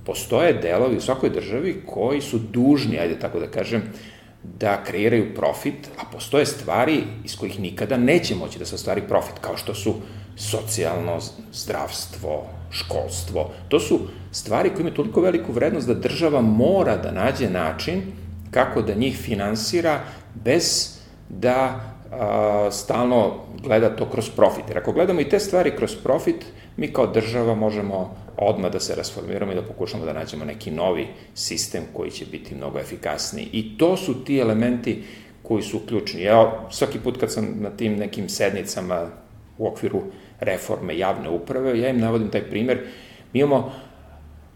postoje 0.05 0.53
delovi 0.53 0.97
u 0.97 1.01
svakoj 1.01 1.31
državi 1.31 1.83
koji 1.87 2.21
su 2.21 2.39
dužni, 2.39 2.99
ajde 2.99 3.19
tako 3.19 3.41
da 3.41 3.47
kažem, 3.47 3.83
da 4.43 4.85
kreiraju 4.85 5.35
profit, 5.35 5.89
a 5.99 6.03
postoje 6.13 6.47
stvari 6.47 7.03
iz 7.25 7.37
kojih 7.37 7.61
nikada 7.61 7.97
neće 7.97 8.35
moći 8.35 8.59
da 8.59 8.65
se 8.65 8.75
ostvari 8.75 9.03
profit, 9.09 9.39
kao 9.41 9.57
što 9.57 9.75
su 9.75 9.95
socijalno 10.37 11.19
zdravstvo, 11.53 12.47
školstvo. 12.71 13.51
To 13.69 13.81
su 13.81 14.01
stvari 14.33 14.71
koje 14.71 14.81
imaju 14.81 14.95
toliko 14.95 15.21
veliku 15.21 15.53
vrednost 15.53 15.87
da 15.87 15.95
država 15.95 16.41
mora 16.41 16.97
da 16.97 17.13
nađe 17.13 17.51
način 17.51 18.03
kako 18.51 18.83
da 18.83 18.95
njih 18.95 19.17
finansira 19.17 20.01
bez 20.35 20.99
da 21.29 21.81
a, 22.13 22.69
stalno 22.71 23.35
gleda 23.63 23.97
to 23.97 24.11
kroz 24.11 24.31
profit. 24.31 24.65
Jer 24.69 24.79
ako 24.79 24.93
gledamo 24.93 25.21
i 25.21 25.29
te 25.29 25.41
stvari 25.41 25.77
kroz 25.77 25.97
profit, 26.03 26.45
mi 26.77 26.93
kao 26.93 27.07
država 27.07 27.55
možemo 27.55 28.17
odmah 28.37 28.73
da 28.73 28.81
se 28.81 28.95
rasformiramo 28.95 29.53
i 29.53 29.55
da 29.55 29.63
pokušamo 29.63 30.05
da 30.05 30.13
nađemo 30.13 30.45
neki 30.45 30.71
novi 30.71 31.07
sistem 31.35 31.83
koji 31.93 32.11
će 32.11 32.27
biti 32.27 32.55
mnogo 32.55 32.79
efikasniji. 32.79 33.49
I 33.53 33.79
to 33.79 33.97
su 33.97 34.25
ti 34.25 34.39
elementi 34.39 35.03
koji 35.43 35.63
su 35.63 35.81
ključni. 35.89 36.23
Ja 36.23 36.69
svaki 36.71 36.99
put 36.99 37.21
kad 37.21 37.33
sam 37.33 37.57
na 37.61 37.71
tim 37.71 37.97
nekim 37.97 38.29
sednicama 38.29 39.11
u 39.59 39.69
okviru 39.69 40.03
reforme 40.41 40.99
javne 40.99 41.29
uprave, 41.29 41.81
ja 41.81 41.89
im 41.89 42.01
navodim 42.01 42.31
taj 42.31 42.51
primer. 42.51 42.79
Mi 43.33 43.41
imamo 43.41 43.73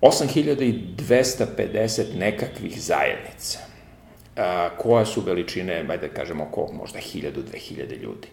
8250 0.00 2.04
nekakvih 2.18 2.82
zajednica 2.82 3.58
a, 4.36 4.68
koja 4.78 5.04
su 5.04 5.20
veličine, 5.20 5.74
ajde 5.74 6.08
da 6.08 6.14
kažemo, 6.14 6.44
oko 6.44 6.72
možda 6.72 6.98
1000-2000 6.98 8.02
ljudi 8.02 8.28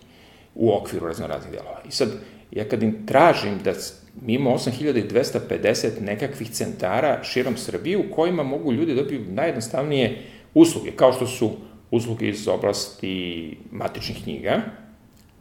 u 0.55 0.73
okviru 0.73 1.07
raznoraznih 1.07 1.51
delova. 1.51 1.81
I 1.87 1.91
sad, 1.91 2.09
ja 2.51 2.69
kad 2.69 2.83
im 2.83 3.05
tražim 3.05 3.59
da 3.63 3.73
mi 4.21 4.33
imamo 4.33 4.57
8250 4.57 6.01
nekakvih 6.01 6.51
centara 6.51 7.23
širom 7.23 7.57
Srbije 7.57 7.97
u 7.97 8.11
kojima 8.15 8.43
mogu 8.43 8.73
ljudi 8.73 8.95
da 8.95 9.01
dobiju 9.01 9.21
najjednostavnije 9.27 10.21
usluge, 10.53 10.91
kao 10.91 11.13
što 11.13 11.27
su 11.27 11.51
usluge 11.91 12.29
iz 12.29 12.47
oblasti 12.47 13.57
matičnih 13.71 14.23
knjiga, 14.23 14.61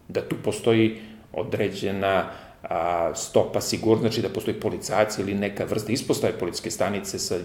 da 0.08 0.28
tu 0.28 0.36
postoji 0.44 0.96
određena 1.32 2.30
a, 2.62 3.14
stopa 3.14 3.60
sigurno, 3.60 4.00
znači 4.00 4.22
da 4.22 4.28
postoji 4.28 4.60
policajac 4.60 5.18
ili 5.18 5.34
neka 5.34 5.64
vrsta 5.64 5.92
ispostave 5.92 6.38
policijske 6.38 6.70
stanice 6.70 7.18
sa 7.18 7.38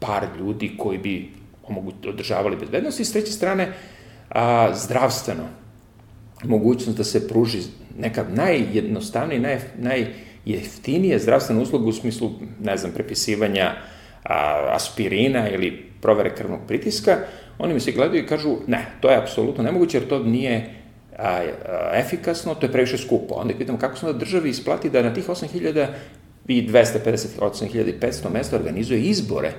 par 0.00 0.26
ljudi 0.38 0.72
koji 0.78 0.98
bi 0.98 1.30
održavali 2.08 2.56
bezbednost 2.56 3.00
i 3.00 3.04
s 3.04 3.12
treće 3.12 3.32
strane 3.32 3.72
a, 4.28 4.74
zdravstveno 4.74 5.63
mogućnost 6.48 6.98
da 6.98 7.04
se 7.04 7.28
pruži 7.28 7.58
neka 7.98 8.24
najjednostavnija 8.34 9.40
naj, 9.40 9.58
najjeftinija 10.46 11.18
zdravstvena 11.18 11.62
usluga 11.62 11.88
u 11.88 11.92
smislu, 11.92 12.30
ne 12.60 12.76
znam, 12.76 12.92
prepisivanja 12.92 13.72
a, 14.24 14.68
aspirina 14.72 15.48
ili 15.50 15.84
provere 16.00 16.34
krvnog 16.34 16.60
pritiska, 16.66 17.18
oni 17.58 17.74
mi 17.74 17.80
se 17.80 17.92
gledaju 17.92 18.22
i 18.22 18.26
kažu, 18.26 18.56
ne, 18.66 18.86
to 19.00 19.10
je 19.10 19.16
apsolutno 19.16 19.64
nemoguće 19.64 19.96
jer 19.96 20.08
to 20.08 20.18
nije 20.18 20.74
a, 21.18 21.28
a, 21.28 21.90
efikasno, 21.94 22.54
to 22.54 22.66
je 22.66 22.72
previše 22.72 22.98
skupo. 22.98 23.34
Onda 23.34 23.54
pitamo 23.58 23.78
kako 23.78 23.96
smo 23.96 24.12
da 24.12 24.18
državi 24.18 24.50
isplati 24.50 24.90
da 24.90 25.02
na 25.02 25.14
tih 25.14 25.28
8000 25.28 25.86
i 26.48 26.68
250, 26.68 27.40
8500 27.40 28.32
mesta 28.32 28.56
organizuje 28.56 29.00
izbore 29.00 29.52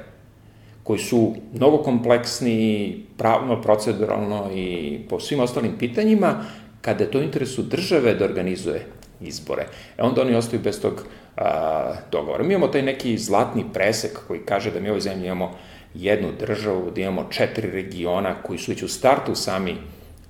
koji 0.83 0.99
su 0.99 1.35
mnogo 1.53 1.77
kompleksni 1.77 2.97
pravno, 3.17 3.61
proceduralno 3.61 4.49
i 4.55 4.99
po 5.09 5.19
svim 5.19 5.39
ostalim 5.39 5.77
pitanjima, 5.79 6.45
kada 6.85 7.03
je 7.03 7.11
to 7.11 7.21
interesu 7.21 7.61
države 7.61 8.13
da 8.13 8.25
organizuje 8.25 8.85
izbore. 9.21 9.65
E 9.97 10.03
onda 10.03 10.21
oni 10.21 10.35
ostaju 10.35 10.61
bez 10.61 10.81
tog 10.81 11.05
a, 11.37 11.95
dogovora. 12.11 12.43
Mi 12.43 12.53
imamo 12.53 12.67
taj 12.67 12.81
neki 12.81 13.17
zlatni 13.17 13.65
presek 13.73 14.19
koji 14.27 14.45
kaže 14.45 14.71
da 14.71 14.79
mi 14.79 14.89
u 14.89 14.91
ovoj 14.91 15.01
zemlji 15.01 15.25
imamo 15.25 15.55
jednu 15.93 16.27
državu, 16.39 16.91
da 16.91 17.01
imamo 17.01 17.27
četiri 17.29 17.71
regiona 17.71 18.35
koji 18.43 18.59
su 18.59 18.71
već 18.71 18.83
u 18.83 18.87
startu 18.87 19.35
sami 19.35 19.75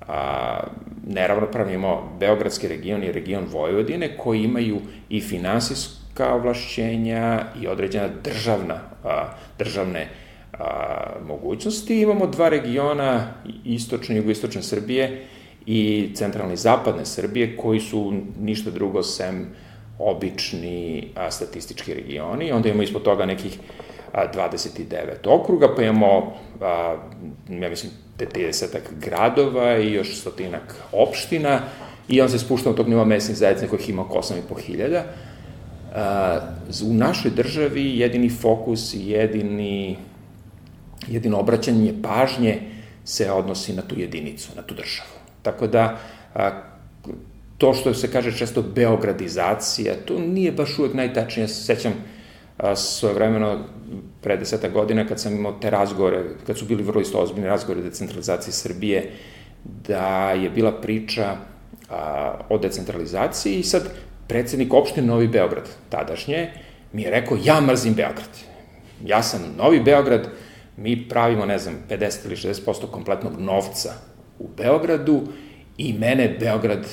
a, 0.08 0.60
neravnopravni, 1.08 1.74
imamo 1.74 2.18
Beogradski 2.20 2.68
region 2.68 3.04
i 3.04 3.12
region 3.12 3.46
Vojvodine 3.52 4.18
koji 4.18 4.44
imaju 4.44 4.82
i 5.10 5.22
finansijska 5.22 6.34
ovlašćenja 6.34 7.46
i 7.62 7.68
određena 7.68 8.10
državna, 8.24 8.80
a, 9.04 9.28
državne 9.60 10.08
a, 10.54 10.66
mogućnosti. 11.28 12.02
Imamo 12.02 12.28
dva 12.28 12.50
regiona, 12.50 13.34
istočne 13.66 14.16
i 14.16 14.18
jugoistočne 14.18 14.64
Srbije, 14.64 15.28
i 15.66 16.10
centralne 16.14 16.56
zapadne 16.56 17.06
Srbije, 17.06 17.58
koji 17.58 17.80
su 17.80 18.14
ništa 18.40 18.72
drugo 18.72 19.04
sem 19.04 19.48
obični 20.00 21.08
a, 21.16 21.32
statistički 21.32 21.94
regioni. 21.94 22.52
Onda 22.52 22.70
imamo 22.70 22.84
ispod 22.84 23.04
toga 23.04 23.26
nekih 23.26 23.58
a, 24.14 24.32
29 24.34 25.28
okruga, 25.28 25.76
pa 25.76 25.82
imamo, 25.82 26.34
a, 26.62 26.98
ja 27.50 27.70
mislim, 27.70 27.92
50 28.20 28.78
gradova 29.00 29.78
i 29.78 29.94
još 29.94 30.20
stotinak 30.20 30.76
opština 30.92 31.62
i 32.08 32.22
on 32.22 32.30
se 32.30 32.40
spušta 32.40 32.70
od 32.70 32.76
tog 32.76 32.90
nivoa 32.90 33.06
mesnih 33.06 33.38
zajednica 33.38 33.68
kojih 33.68 33.90
ima 33.90 34.02
oko 34.02 34.18
8,5 34.18 34.62
hiljada. 34.62 35.04
U 36.84 36.94
našoj 36.94 37.32
državi 37.32 38.00
jedini 38.00 38.30
fokus 38.30 38.94
i 38.94 39.10
jedini, 39.10 39.98
jedino 41.08 41.40
obraćanje 41.40 41.94
pažnje 42.04 42.60
se 43.06 43.32
odnosi 43.32 43.74
na 43.74 43.82
tu 43.82 44.00
jedinicu, 44.00 44.50
na 44.56 44.62
tu 44.62 44.76
državu. 44.76 45.25
Tako 45.46 45.68
da, 45.68 45.98
a, 46.34 46.50
to 47.58 47.74
što 47.74 47.94
se 47.94 48.12
kaže 48.12 48.32
često 48.38 48.62
beogradizacija, 48.62 49.94
to 50.06 50.20
nije 50.20 50.52
baš 50.52 50.80
uvek 50.80 50.94
najtačnije. 50.94 51.44
Ja 51.44 51.48
se 51.48 51.64
sećam 51.64 51.94
svoje 52.76 53.14
vremeno 53.14 53.60
pre 54.22 54.38
deseta 54.38 54.70
godina 54.70 55.08
kad 55.08 55.20
sam 55.20 55.36
imao 55.36 55.52
te 55.62 55.70
razgovore, 55.70 56.24
kad 56.48 56.58
su 56.58 56.66
bili 56.66 56.84
vrlo 56.84 57.02
isto 57.02 57.20
ozbiljni 57.20 57.48
razgovore 57.48 57.82
o 57.82 57.84
decentralizaciji 57.84 58.54
Srbije, 58.54 59.12
da 59.64 60.32
je 60.32 60.50
bila 60.50 60.72
priča 60.82 61.36
a, 61.90 62.40
o 62.50 62.58
decentralizaciji 62.58 63.60
i 63.60 63.64
sad 63.64 63.90
predsednik 64.28 64.74
opštine 64.74 65.08
Novi 65.08 65.28
Beograd, 65.28 65.70
tadašnje, 65.90 66.50
mi 66.94 67.02
je 67.02 67.12
rekao, 67.12 67.38
ja 67.44 67.62
mrzim 67.62 67.94
Beograd. 67.94 68.30
Ja 69.06 69.24
sam 69.24 69.42
Novi 69.58 69.80
Beograd, 69.80 70.28
mi 70.78 71.10
pravimo, 71.10 71.46
ne 71.46 71.58
znam, 71.58 71.76
50 71.90 72.26
ili 72.26 72.36
60% 72.36 72.92
kompletnog 72.92 73.40
novca 73.40 73.94
u 74.40 74.48
Beogradu 74.58 75.22
i 75.78 75.94
mene 75.94 76.38
Beograd, 76.40 76.88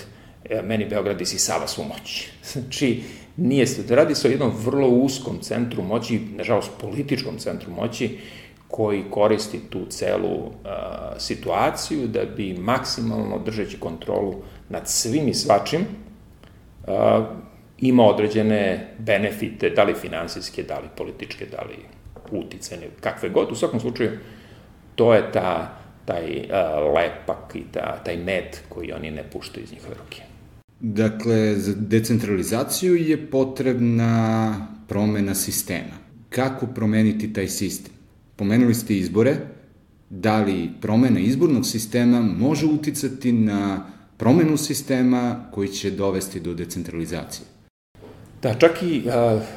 e, 0.51 0.63
meni 0.63 0.87
Beograd 0.87 1.21
isisava 1.21 1.67
svu 1.67 1.85
moć. 1.85 2.29
Znači, 2.53 3.03
nije 3.37 3.67
se, 3.67 3.95
radi 3.95 4.15
se 4.15 4.29
o 4.29 4.31
jednom 4.31 4.53
vrlo 4.65 4.89
uskom 4.89 5.39
centru 5.41 5.83
moći, 5.83 6.21
nažalost 6.37 6.71
političkom 6.81 7.39
centru 7.39 7.71
moći, 7.71 8.19
koji 8.69 9.05
koristi 9.11 9.61
tu 9.71 9.87
celu 9.89 10.37
uh, 10.37 10.53
situaciju 11.19 12.09
da 12.09 12.25
bi 12.37 12.55
maksimalno 12.55 13.39
držeći 13.39 13.81
kontrolu 13.81 14.35
nad 14.69 14.89
svim 14.89 15.29
i 15.29 15.35
svačim 15.35 15.81
uh, 15.81 16.95
ima 17.79 18.05
određene 18.05 18.95
benefite, 18.99 19.71
da 19.71 19.83
li 19.83 19.95
finansijske, 19.95 20.63
da 20.63 20.79
li 20.79 20.89
političke, 20.97 21.47
da 21.47 21.63
li 21.63 21.77
uticene, 22.31 22.89
kakve 23.01 23.29
god. 23.29 23.53
U 23.53 23.55
svakom 23.55 23.81
slučaju, 23.81 24.11
to 24.95 25.15
je 25.15 25.33
ta, 25.33 25.82
taj 26.05 26.25
uh, 26.25 26.47
lepak 26.95 27.55
i 27.55 27.63
ta, 27.73 28.03
taj 28.05 28.17
med 28.17 28.45
koji 28.69 28.93
oni 28.93 29.11
ne 29.11 29.23
puštaju 29.33 29.65
iz 29.65 29.73
njihove 29.73 29.95
ruke. 30.05 30.23
Dakle, 30.81 31.55
za 31.55 31.75
decentralizaciju 31.77 32.97
je 32.97 33.27
potrebna 33.31 34.67
promena 34.89 35.35
sistema. 35.35 36.03
Kako 36.29 36.67
promeniti 36.67 37.33
taj 37.33 37.49
sistem? 37.49 37.93
Pomenuli 38.37 38.75
ste 38.75 38.95
izbore, 38.95 39.37
da 40.11 40.43
li 40.43 40.71
promena 40.81 41.21
izbornog 41.21 41.67
sistema 41.67 42.21
može 42.21 42.67
uticati 42.67 43.33
na 43.33 43.87
promenu 44.17 44.57
sistema 44.57 45.45
koji 45.51 45.69
će 45.69 45.91
dovesti 45.91 46.41
do 46.41 46.55
decentralizacije? 46.55 47.47
Da, 48.43 48.55
čak 48.55 48.83
i, 48.83 49.03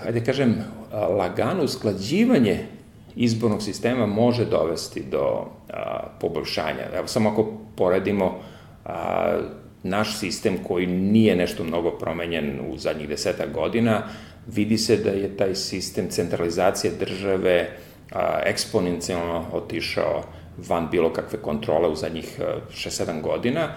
ajde 0.05 0.23
kažem, 0.23 0.55
lagano 0.91 1.63
usklađivanje 1.63 2.65
izbornog 3.15 3.63
sistema 3.63 4.05
može 4.05 4.45
dovesti 4.45 5.03
do 5.11 5.45
a, 5.69 6.07
poboljšanja. 6.19 6.83
Evo, 6.93 7.07
samo 7.07 7.29
ako 7.29 7.53
poredimo 7.75 8.39
a, 8.85 9.39
naš 9.83 10.19
sistem 10.19 10.57
koji 10.67 10.87
nije 10.87 11.35
nešto 11.35 11.63
mnogo 11.63 11.91
promenjen 11.91 12.59
u 12.69 12.77
zadnjih 12.77 13.09
deseta 13.09 13.45
godina, 13.53 14.03
vidi 14.47 14.77
se 14.77 14.97
da 14.97 15.09
je 15.09 15.37
taj 15.37 15.55
sistem 15.55 16.09
centralizacije 16.09 16.93
države 16.99 17.69
a, 18.11 18.39
eksponencijalno 18.45 19.45
otišao 19.51 20.23
van 20.67 20.87
bilo 20.91 21.13
kakve 21.13 21.41
kontrole 21.41 21.87
u 21.89 21.95
zadnjih 21.95 22.39
6-7 22.69 23.21
godina. 23.21 23.69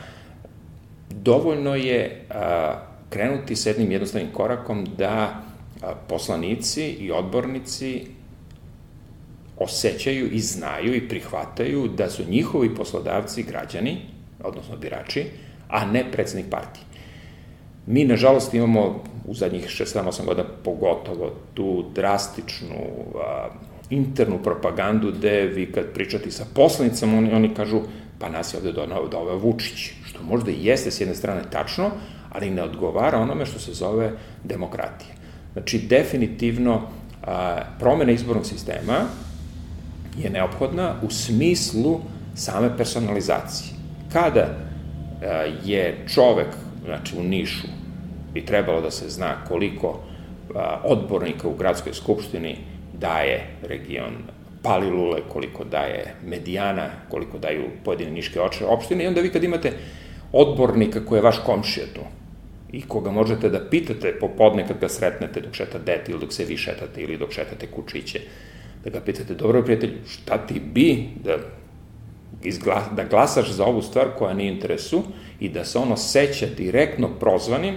Dovoljno 1.11 1.75
je 1.75 2.26
a, 2.30 2.75
krenuti 3.11 3.57
s 3.57 3.66
jednim 3.66 3.92
jednostavnim 3.92 4.33
korakom 4.33 4.87
da 4.99 5.42
poslanici 6.09 6.85
i 6.85 7.12
odbornici 7.12 8.07
osjećaju 9.59 10.31
i 10.33 10.41
znaju 10.41 10.95
i 10.95 11.09
prihvataju 11.09 11.88
da 11.88 12.11
su 12.11 12.23
njihovi 12.31 12.75
poslodavci 12.75 13.43
građani, 13.43 13.97
odnosno 14.45 14.77
birači, 14.77 15.25
a 15.69 15.85
ne 15.87 16.05
predsednik 16.12 16.50
partije. 16.50 16.85
Mi, 17.87 18.05
nažalost, 18.05 18.55
imamo 18.55 19.03
u 19.27 19.35
zadnjih 19.35 19.67
6-8 19.67 20.25
godina 20.25 20.47
pogotovo 20.65 21.33
tu 21.55 21.85
drastičnu 21.95 22.77
a, 23.15 23.49
internu 23.91 24.38
propagandu 24.43 25.12
gde 25.12 25.47
vi 25.47 25.73
kad 25.73 25.85
pričate 25.95 26.31
sa 26.31 26.45
poslanicama, 26.55 27.19
oni, 27.19 27.33
oni 27.33 27.55
kažu 27.55 27.81
pa 28.19 28.29
nas 28.29 28.55
je 28.55 28.59
ovde 28.59 28.73
donao 28.73 29.09
ove 29.15 29.37
Vučić, 29.37 29.91
što 30.05 30.23
možda 30.23 30.50
i 30.50 30.67
jeste 30.67 30.91
s 30.91 31.00
jedne 31.00 31.15
strane 31.15 31.43
tačno, 31.50 31.91
ali 32.33 32.50
ne 32.50 32.62
odgovara 32.62 33.19
onome 33.19 33.47
što 33.47 33.59
se 33.59 33.73
zove 33.73 34.12
demokratija. 34.45 35.15
Znači, 35.52 35.78
definitivno, 35.78 36.82
a, 37.26 37.61
promena 37.78 38.13
izbornog 38.13 38.47
sistema 38.47 39.06
je 40.23 40.31
neophodna 40.31 40.95
u 41.02 41.11
smislu 41.11 42.00
same 42.35 42.76
personalizacije. 42.76 43.75
Kada 44.13 44.47
a, 44.49 45.26
je 45.65 46.04
čovek, 46.15 46.49
znači 46.85 47.17
u 47.19 47.23
Nišu, 47.23 47.67
bi 48.35 48.45
trebalo 48.45 48.81
da 48.81 48.91
se 48.91 49.09
zna 49.09 49.45
koliko 49.49 50.00
a, 50.54 50.81
odbornika 50.85 51.49
u 51.49 51.57
gradskoj 51.57 51.95
skupštini 51.95 52.57
daje 52.93 53.47
region 53.63 54.13
Palilule, 54.63 55.21
koliko 55.28 55.65
daje 55.65 56.15
Medijana, 56.26 56.91
koliko 57.09 57.39
daju 57.39 57.65
pojedine 57.85 58.11
niške 58.11 58.41
opštine 58.69 59.04
i 59.04 59.07
onda 59.07 59.21
vi 59.21 59.33
kad 59.33 59.45
imate 59.45 59.73
odbornika 60.33 61.04
koji 61.04 61.19
je 61.19 61.23
vaš 61.23 61.39
komšija 61.39 61.87
tu, 61.95 62.00
i 62.73 62.83
koga 62.83 63.11
možete 63.11 63.49
da 63.49 63.61
pitate 63.71 64.13
popodne 64.21 64.67
kad 64.69 64.78
ga 64.81 64.89
sretnete 64.89 65.41
dok 65.41 65.54
šeta 65.54 65.78
dete 65.78 66.13
ili 66.13 66.21
dok 66.21 66.33
se 66.33 66.45
vi 66.45 66.57
šetate 66.57 67.00
ili 67.00 67.17
dok 67.17 67.33
šetate 67.33 67.67
kučiće, 67.67 68.21
da 68.84 68.91
ga 68.91 69.00
pitate, 69.00 69.34
dobro 69.34 69.62
prijatelju, 69.62 69.93
šta 70.06 70.38
ti 70.38 70.60
bi 70.60 71.08
da, 71.25 71.36
izgla, 72.43 72.82
da 72.97 73.04
glasaš 73.04 73.50
za 73.50 73.64
ovu 73.64 73.82
stvar 73.82 74.06
koja 74.19 74.34
nije 74.34 74.52
interesu 74.52 75.02
i 75.41 75.49
da 75.49 75.64
se 75.64 75.78
ono 75.78 75.97
seća 75.97 76.47
direktno 76.56 77.08
prozvanim 77.21 77.75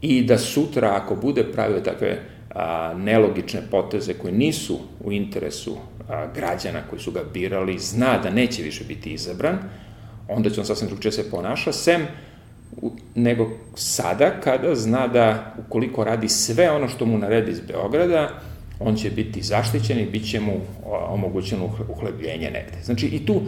i 0.00 0.22
da 0.22 0.38
sutra 0.38 0.94
ako 0.94 1.16
bude 1.16 1.52
pravio 1.52 1.80
takve 1.80 2.18
a, 2.54 2.94
nelogične 2.96 3.62
poteze 3.70 4.14
koje 4.14 4.32
nisu 4.32 4.78
u 5.04 5.12
interesu 5.12 5.76
a, 6.08 6.26
građana 6.34 6.82
koji 6.90 7.00
su 7.00 7.10
ga 7.10 7.20
birali, 7.34 7.78
zna 7.78 8.18
da 8.18 8.30
neće 8.30 8.62
više 8.62 8.84
biti 8.84 9.12
izabran, 9.12 9.58
onda 10.28 10.50
će 10.50 10.60
on 10.60 10.66
sasvim 10.66 10.88
drugčije 10.88 11.12
se 11.12 11.30
ponaša, 11.30 11.72
sem 11.72 12.06
nego 13.14 13.50
sada 13.74 14.40
kada 14.40 14.74
zna 14.74 15.06
da 15.08 15.54
ukoliko 15.66 16.04
radi 16.04 16.28
sve 16.28 16.70
ono 16.70 16.88
što 16.88 17.06
mu 17.06 17.18
naredi 17.18 17.50
iz 17.50 17.60
Beograda, 17.60 18.30
on 18.80 18.96
će 18.96 19.10
biti 19.10 19.42
zaštićen 19.42 19.98
i 19.98 20.06
bit 20.06 20.30
će 20.30 20.40
mu 20.40 20.52
omogućeno 21.08 21.70
uhlebljenje 21.88 22.50
negde. 22.50 22.82
Znači 22.84 23.06
i 23.06 23.26
tu 23.26 23.42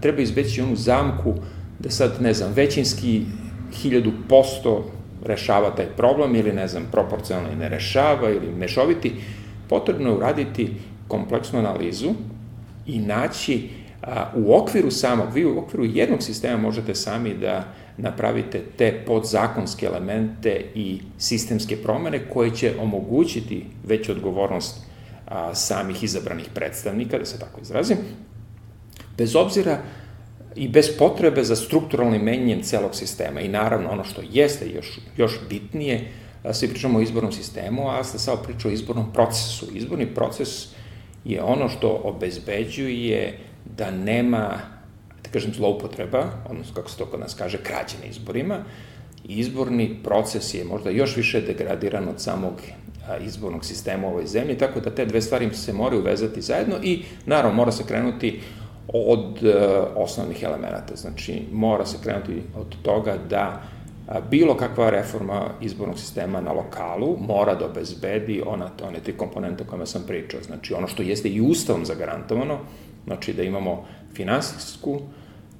treba 0.00 0.22
izbeći 0.22 0.60
onu 0.60 0.76
zamku 0.76 1.34
da 1.78 1.90
sad, 1.90 2.22
ne 2.22 2.34
znam, 2.34 2.52
većinski 2.52 3.22
hiljadu 3.72 4.12
posto 4.28 4.90
rešava 5.24 5.70
taj 5.70 5.86
problem 5.86 6.36
ili, 6.36 6.52
ne 6.52 6.68
znam, 6.68 6.88
proporcionalno 6.92 7.54
ne 7.58 7.68
rešava 7.68 8.30
ili 8.30 8.54
mešoviti, 8.58 9.12
potrebno 9.68 10.08
je 10.08 10.16
uraditi 10.16 10.70
kompleksnu 11.08 11.58
analizu 11.58 12.10
i 12.86 12.98
naći 12.98 13.68
a, 14.02 14.30
u 14.36 14.54
okviru 14.54 14.90
samog, 14.90 15.26
vi 15.34 15.44
u 15.44 15.58
okviru 15.58 15.84
jednog 15.84 16.22
sistema 16.22 16.56
možete 16.56 16.94
sami 16.94 17.34
da 17.34 17.64
napravite 18.00 18.62
te 18.76 19.02
podzakonske 19.06 19.86
elemente 19.86 20.64
i 20.74 21.00
sistemske 21.18 21.76
promene 21.76 22.28
koje 22.28 22.50
će 22.50 22.74
omogućiti 22.80 23.66
veću 23.86 24.12
odgovornost 24.12 24.76
a, 25.26 25.54
samih 25.54 26.04
izabranih 26.04 26.48
predstavnika, 26.54 27.18
da 27.18 27.24
se 27.24 27.38
tako 27.38 27.60
izrazim, 27.60 27.96
bez 29.16 29.36
obzira 29.36 29.78
i 30.56 30.68
bez 30.68 30.98
potrebe 30.98 31.44
za 31.44 31.56
strukturalnim 31.56 32.22
menjanjem 32.22 32.62
celog 32.62 32.94
sistema. 32.94 33.40
I 33.40 33.48
naravno, 33.48 33.90
ono 33.90 34.04
što 34.04 34.22
jeste 34.32 34.68
još, 34.70 34.98
još 35.16 35.38
bitnije, 35.48 36.08
svi 36.52 36.68
pričamo 36.68 36.98
o 36.98 37.02
izbornom 37.02 37.32
sistemu, 37.32 37.90
a 37.90 38.04
ste 38.04 38.18
samo 38.18 38.42
pričao 38.42 38.70
o 38.70 38.74
izbornom 38.74 39.12
procesu. 39.12 39.66
Izborni 39.74 40.06
proces 40.06 40.66
je 41.24 41.42
ono 41.42 41.68
što 41.68 42.00
obezbeđuje 42.04 43.38
da 43.76 43.90
nema 43.90 44.58
da 45.24 45.30
kažem, 45.30 45.54
zloupotreba, 45.54 46.26
odnosno 46.50 46.74
kako 46.74 46.90
se 46.90 46.98
to 46.98 47.06
kod 47.06 47.20
nas 47.20 47.34
kaže, 47.34 47.58
krađe 47.58 47.96
na 48.02 48.06
izborima. 48.10 48.58
Izborni 49.24 49.96
proces 50.04 50.54
je 50.54 50.64
možda 50.64 50.90
još 50.90 51.16
više 51.16 51.40
degradiran 51.40 52.08
od 52.08 52.20
samog 52.20 52.52
izbornog 53.26 53.64
sistema 53.64 54.06
u 54.06 54.10
ovoj 54.10 54.26
zemlji, 54.26 54.58
tako 54.58 54.80
da 54.80 54.94
te 54.94 55.06
dve 55.06 55.20
stvari 55.20 55.54
se 55.54 55.72
moraju 55.72 56.02
vezati 56.02 56.42
zajedno 56.42 56.76
i 56.82 57.02
naravno 57.26 57.56
mora 57.56 57.72
se 57.72 57.84
krenuti 57.86 58.40
od 58.88 59.42
uh, 59.42 59.52
osnovnih 59.96 60.42
elemenata. 60.42 60.96
Znači, 60.96 61.42
mora 61.52 61.86
se 61.86 61.98
krenuti 62.02 62.42
od 62.56 62.76
toga 62.82 63.16
da 63.30 63.62
bilo 64.30 64.56
kakva 64.56 64.90
reforma 64.90 65.50
izbornog 65.60 65.98
sistema 65.98 66.40
na 66.40 66.52
lokalu 66.52 67.16
mora 67.20 67.54
da 67.54 67.66
obezbedi 67.66 68.42
ona, 68.46 68.70
one 68.82 69.00
tri 69.00 69.12
komponente 69.12 69.62
o 69.62 69.66
kojima 69.66 69.86
sam 69.86 70.02
pričao. 70.06 70.40
Znači, 70.42 70.74
ono 70.74 70.86
što 70.86 71.02
jeste 71.02 71.28
i 71.28 71.40
ustavom 71.40 71.84
zagarantovano, 71.84 72.58
znači 73.06 73.32
da 73.32 73.42
imamo 73.42 73.86
finansijsku, 74.14 75.00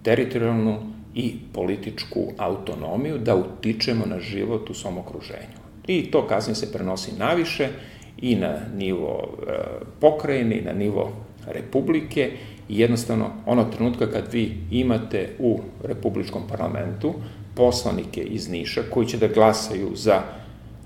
teritorijalnu 0.02 0.78
i 1.14 1.34
političku 1.52 2.32
autonomiju 2.38 3.18
da 3.18 3.36
utičemo 3.36 4.06
na 4.06 4.20
život 4.20 4.70
u 4.70 4.74
svom 4.74 4.98
okruženju. 4.98 5.60
I 5.86 6.10
to 6.10 6.26
kasnije 6.26 6.54
se 6.54 6.72
prenosi 6.72 7.12
naviše 7.18 7.68
i 8.18 8.36
na 8.36 8.56
nivo 8.76 9.28
e, 9.48 9.52
pokrajine 10.00 10.58
i 10.58 10.64
na 10.64 10.72
nivo 10.72 11.12
republike 11.46 12.30
i 12.68 12.78
jednostavno 12.80 13.30
ono 13.46 13.64
trenutka 13.64 14.10
kad 14.10 14.32
vi 14.32 14.56
imate 14.70 15.28
u 15.38 15.60
republičkom 15.84 16.42
parlamentu 16.48 17.14
poslanike 17.54 18.20
iz 18.22 18.48
Niša 18.48 18.82
koji 18.90 19.06
će 19.06 19.18
da 19.18 19.28
glasaju 19.28 19.90
za 19.94 20.22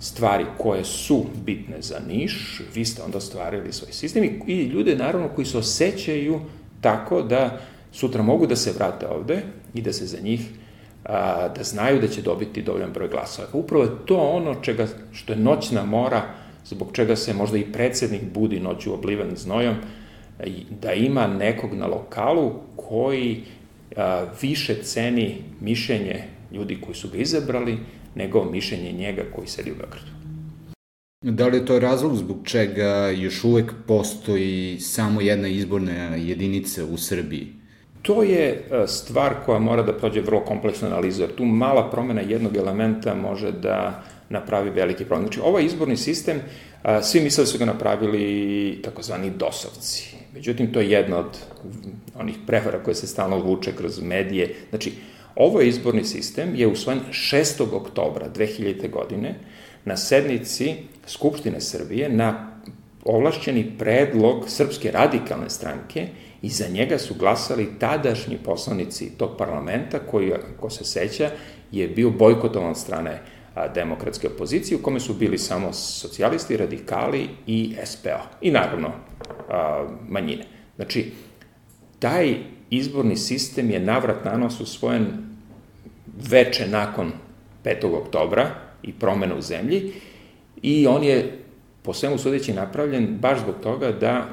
stvari 0.00 0.44
koje 0.58 0.84
su 0.84 1.24
bitne 1.44 1.76
za 1.80 2.00
Niš, 2.08 2.62
vi 2.74 2.84
ste 2.84 3.02
onda 3.02 3.20
stvarili 3.20 3.72
svoj 3.72 3.92
sistem 3.92 4.24
i 4.46 4.62
ljude 4.62 4.96
naravno 4.96 5.28
koji 5.28 5.44
se 5.44 5.58
osjećaju 5.58 6.40
tako 6.84 7.22
da 7.22 7.58
sutra 7.92 8.22
mogu 8.22 8.46
da 8.46 8.56
se 8.56 8.72
vrate 8.76 9.06
ovde 9.06 9.42
i 9.74 9.82
da 9.82 9.92
se 9.92 10.06
za 10.06 10.18
njih 10.22 10.40
a, 11.04 11.48
da 11.48 11.62
znaju 11.62 12.00
da 12.00 12.08
će 12.08 12.22
dobiti 12.22 12.62
dovoljan 12.62 12.92
broj 12.92 13.08
glasova. 13.08 13.48
Upravo 13.52 13.84
je 13.84 13.90
to 14.06 14.16
ono 14.16 14.54
čega, 14.54 14.86
što 15.12 15.32
je 15.32 15.38
noćna 15.38 15.84
mora, 15.84 16.22
zbog 16.64 16.88
čega 16.92 17.16
se 17.16 17.34
možda 17.34 17.58
i 17.58 17.72
predsednik 17.72 18.22
budi 18.34 18.60
noću 18.60 18.94
obliven 18.94 19.36
znojom, 19.36 19.74
da 20.82 20.92
ima 20.92 21.26
nekog 21.26 21.74
na 21.74 21.86
lokalu 21.86 22.52
koji 22.76 23.44
a, 23.96 24.24
više 24.42 24.82
ceni 24.82 25.42
mišljenje 25.60 26.24
ljudi 26.52 26.80
koji 26.80 26.94
su 26.94 27.08
ga 27.08 27.18
izabrali, 27.18 27.78
nego 28.14 28.44
mišljenje 28.44 28.92
njega 28.92 29.22
koji 29.34 29.46
sedi 29.46 29.72
u 29.72 29.74
Beogradu. 29.74 30.23
Da 31.26 31.46
li 31.46 31.56
je 31.56 31.66
to 31.66 31.78
razlog 31.78 32.16
zbog 32.16 32.36
čega 32.44 33.10
još 33.16 33.44
uvek 33.44 33.72
postoji 33.86 34.80
samo 34.80 35.20
jedna 35.20 35.48
izborna 35.48 36.16
jedinica 36.16 36.84
u 36.84 36.96
Srbiji? 36.96 37.46
To 38.02 38.22
je 38.22 38.48
e, 38.48 38.86
stvar 38.86 39.34
koja 39.46 39.58
mora 39.58 39.82
da 39.82 39.96
prođe 39.96 40.20
vrlo 40.20 40.40
kompleksnu 40.40 40.88
analizu, 40.88 41.22
jer 41.22 41.34
tu 41.34 41.44
mala 41.44 41.90
promena 41.90 42.20
jednog 42.20 42.56
elementa 42.56 43.14
može 43.14 43.52
da 43.52 44.02
napravi 44.28 44.70
veliki 44.70 45.04
problem. 45.04 45.26
Znači, 45.26 45.40
ovaj 45.44 45.64
izborni 45.64 45.96
sistem, 45.96 46.40
svi 47.02 47.20
misle 47.20 47.42
da 47.42 47.46
su 47.46 47.58
ga 47.58 47.64
napravili 47.64 48.80
takozvani 48.82 49.30
dosovci. 49.30 50.16
Međutim, 50.34 50.72
to 50.72 50.80
je 50.80 50.90
jedna 50.90 51.18
od 51.18 51.38
onih 52.14 52.36
prevara 52.46 52.82
koje 52.82 52.94
se 52.94 53.06
stalno 53.06 53.38
vuče 53.38 53.72
kroz 53.72 54.00
medije. 54.02 54.54
Znači, 54.70 54.92
ovo 55.36 55.60
izborni 55.60 56.04
sistem 56.04 56.54
je 56.54 56.66
usvojen 56.66 57.00
6. 57.10 57.62
oktobra 57.72 58.28
2000. 58.34 58.90
godine 58.90 59.34
na 59.84 59.96
sednici 59.96 60.74
Skupštine 61.06 61.60
Srbije 61.60 62.08
na 62.08 62.50
ovlašćeni 63.04 63.72
predlog 63.78 64.44
Srpske 64.48 64.90
radikalne 64.90 65.50
stranke 65.50 66.08
i 66.42 66.48
za 66.48 66.68
njega 66.68 66.98
su 66.98 67.14
glasali 67.14 67.78
tadašnji 67.78 68.38
poslanici 68.44 69.10
tog 69.18 69.30
parlamenta 69.38 69.98
koji, 69.98 70.32
ko 70.60 70.70
se 70.70 70.84
seća, 70.84 71.30
je 71.72 71.88
bio 71.88 72.10
bojkotovan 72.10 72.74
strane 72.74 73.20
demokratske 73.74 74.28
opozicije 74.28 74.78
u 74.78 74.82
kome 74.82 75.00
su 75.00 75.14
bili 75.14 75.38
samo 75.38 75.72
socijalisti, 75.72 76.56
radikali 76.56 77.28
i 77.46 77.76
SPO. 77.84 78.18
I 78.40 78.50
naravno 78.50 78.92
manjine. 80.08 80.44
Znači, 80.76 81.12
taj 81.98 82.36
izborni 82.70 83.16
sistem 83.16 83.70
je 83.70 83.80
navrat 83.80 84.24
na 84.24 84.36
nos 84.36 84.60
usvojen 84.60 85.06
veče 86.30 86.68
nakon 86.68 87.12
5. 87.64 87.94
oktobra 87.94 88.50
i 88.82 88.92
promena 88.92 89.34
u 89.34 89.40
zemlji 89.40 89.92
i 90.64 90.86
on 90.86 91.04
je 91.04 91.38
po 91.82 91.92
svemu 91.92 92.18
sudeći 92.18 92.52
napravljen 92.52 93.18
baš 93.20 93.40
zbog 93.40 93.54
toga 93.62 93.92
da 93.92 94.24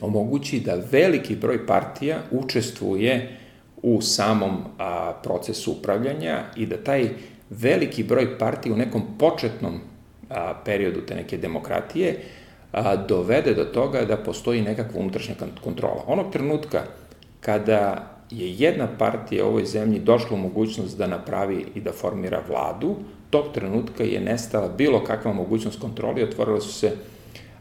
omogući 0.00 0.60
da 0.60 0.82
veliki 0.90 1.36
broj 1.36 1.66
partija 1.66 2.18
učestvuje 2.30 3.38
u 3.82 4.00
samom 4.00 4.56
a, 4.78 5.12
procesu 5.22 5.72
upravljanja 5.72 6.44
i 6.56 6.66
da 6.66 6.76
taj 6.76 7.08
veliki 7.50 8.04
broj 8.04 8.38
partija 8.38 8.74
u 8.74 8.78
nekom 8.78 9.02
početnom 9.18 9.80
a, 10.30 10.54
periodu 10.64 11.00
te 11.00 11.14
neke 11.14 11.36
demokratije 11.36 12.18
a, 12.72 12.96
dovede 12.96 13.54
do 13.54 13.64
toga 13.64 14.04
da 14.04 14.16
postoji 14.16 14.62
nekakva 14.62 15.00
unutrašnja 15.00 15.34
kontrola. 15.64 16.04
Onog 16.06 16.32
trenutka 16.32 16.82
kada 17.40 18.10
je 18.30 18.52
jedna 18.52 18.88
partija 18.98 19.44
u 19.44 19.48
ovoj 19.48 19.64
zemlji 19.64 19.98
došla 19.98 20.36
u 20.36 20.40
mogućnost 20.40 20.98
da 20.98 21.06
napravi 21.06 21.66
i 21.74 21.80
da 21.80 21.92
formira 21.92 22.42
vladu, 22.48 22.96
tog 23.36 23.52
trenutka 23.54 24.04
je 24.04 24.20
nestala 24.20 24.68
bilo 24.68 25.04
kakva 25.04 25.32
mogućnost 25.32 25.80
kontrole 25.80 26.24
otvorili 26.24 26.60
su 26.60 26.72
se 26.72 26.92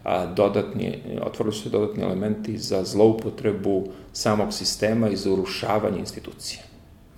a, 0.04 0.26
dodatni, 0.26 0.94
otvorili 1.22 1.56
su 1.56 1.64
se 1.64 1.70
dodatni 1.70 2.04
elementi 2.04 2.58
za 2.58 2.84
zloupotrebu 2.84 3.88
samog 4.14 4.54
sistema 4.54 5.10
i 5.10 5.16
za 5.16 5.34
urušavanje 5.34 6.00
institucija. 6.00 6.62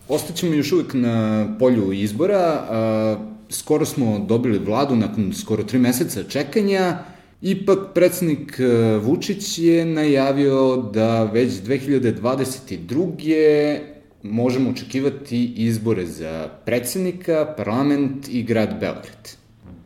Ostaćemo 0.10 0.54
još 0.54 0.72
uvek 0.72 0.93
na 0.93 1.48
polju 1.60 1.93
izbora. 1.93 2.65
A, 2.70 3.17
skoro 3.50 3.86
smo 3.86 4.20
dobili 4.20 4.60
vladu 4.60 4.96
nakon 4.96 5.34
skoro 5.34 5.63
tri 5.63 5.80
meseca 5.80 6.24
čekanja. 6.24 6.98
Ipak 7.41 7.80
predsednik 7.93 8.60
Vučić 9.02 9.58
je 9.58 9.86
najavio 9.86 10.78
da 10.93 11.24
već 11.24 11.52
2022 11.52 13.97
možemo 14.32 14.70
očekivati 14.70 15.46
izbore 15.46 16.06
za 16.06 16.50
predsednika, 16.66 17.54
parlament 17.58 18.28
i 18.30 18.44
grad 18.44 18.80
Beograd. 18.80 19.36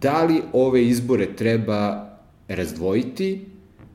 Da 0.02 0.24
li 0.24 0.42
ove 0.54 0.86
izbore 0.86 1.36
treba 1.36 2.10
razdvojiti 2.48 3.46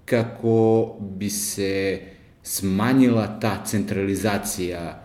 kako 0.05 0.87
bi 1.01 1.31
se 1.31 2.01
smanjila 2.43 3.41
ta 3.41 3.65
centralizacija 3.65 5.03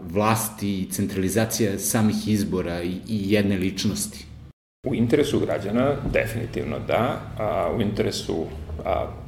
vlasti 0.00 0.80
i 0.80 0.90
centralizacija 0.90 1.78
samih 1.78 2.28
izbora 2.28 2.82
i, 2.82 3.00
jedne 3.06 3.56
ličnosti? 3.56 4.24
U 4.86 4.94
interesu 4.94 5.40
građana 5.40 5.96
definitivno 6.12 6.78
da, 6.86 7.20
a 7.38 7.72
u 7.76 7.80
interesu 7.80 8.46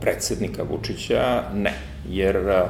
predsednika 0.00 0.62
Vučića 0.62 1.42
ne, 1.54 1.74
jer 2.08 2.36
a, 2.36 2.68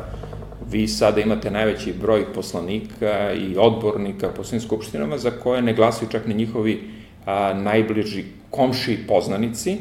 vi 0.70 0.88
sada 0.88 1.20
imate 1.20 1.50
najveći 1.50 1.92
broj 1.92 2.32
poslanika 2.34 3.32
i 3.32 3.56
odbornika 3.58 4.28
po 4.28 4.44
svim 4.44 4.60
skupštinama 4.60 5.18
za 5.18 5.30
koje 5.30 5.62
ne 5.62 5.74
glasaju 5.74 6.10
čak 6.10 6.26
ni 6.26 6.34
njihovi 6.34 6.80
a, 7.26 7.54
najbliži 7.54 8.24
komši 8.50 8.92
i 8.92 9.06
poznanici, 9.06 9.76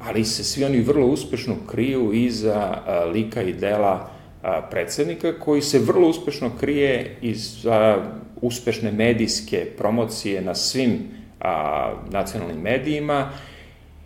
ali 0.00 0.24
se 0.24 0.44
svi 0.44 0.64
oni 0.64 0.80
vrlo 0.80 1.06
uspešno 1.06 1.56
kriju 1.70 2.12
iza 2.12 2.82
a, 2.86 3.04
lika 3.04 3.42
i 3.42 3.52
dela 3.52 4.10
a, 4.42 4.62
predsednika, 4.70 5.38
koji 5.38 5.62
se 5.62 5.78
vrlo 5.78 6.08
uspešno 6.08 6.50
krije 6.60 7.16
iza 7.22 7.96
uspešne 8.42 8.92
medijske 8.92 9.66
promocije 9.78 10.42
na 10.42 10.54
svim 10.54 10.98
a, 11.40 11.94
nacionalnim 12.10 12.60
medijima 12.60 13.30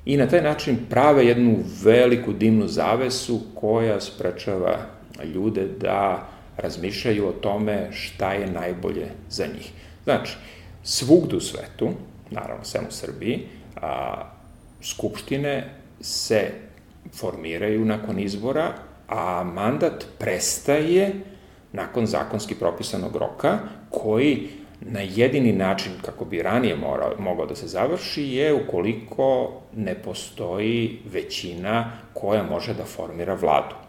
i 0.05 0.17
na 0.17 0.27
taj 0.27 0.43
način 0.43 0.77
prave 0.91 1.27
jednu 1.27 1.57
veliku 1.85 2.33
dimnu 2.33 2.69
zavesu 2.69 3.41
koja 3.55 4.01
sprečava 4.01 4.98
ljude 5.25 5.67
da 5.67 6.29
razmišljaju 6.57 7.29
o 7.29 7.33
tome 7.33 7.89
šta 7.93 8.33
je 8.33 8.51
najbolje 8.51 9.09
za 9.31 9.47
njih. 9.47 9.73
Znači, 10.05 10.37
svugde 10.83 11.37
u 11.37 11.41
svetu, 11.41 11.91
naravno 12.31 12.65
sem 12.65 12.85
u 12.89 12.93
Srbiji, 12.93 13.47
a, 13.77 14.25
skupštine 14.83 15.75
se 16.01 16.51
formiraju 17.15 17.85
nakon 17.85 18.19
izbora, 18.19 18.73
a 19.09 19.45
mandat 19.45 20.05
prestaje 20.19 21.15
nakon 21.73 22.07
zakonski 22.07 22.55
propisanog 22.55 23.17
roka, 23.17 23.59
koji 23.91 24.49
na 24.81 25.01
jedini 25.01 25.53
način 25.53 25.93
kako 26.03 26.25
bi 26.25 26.43
ranije 26.43 26.77
morao, 26.77 27.13
mogao 27.19 27.47
da 27.47 27.55
se 27.55 27.67
završi 27.67 28.23
je 28.23 28.55
ukoliko 28.55 29.53
ne 29.77 29.95
postoji 29.95 30.99
većina 31.13 31.93
koja 32.15 32.43
može 32.43 32.75
da 32.75 32.85
formira 32.85 33.35
vladu. 33.35 33.88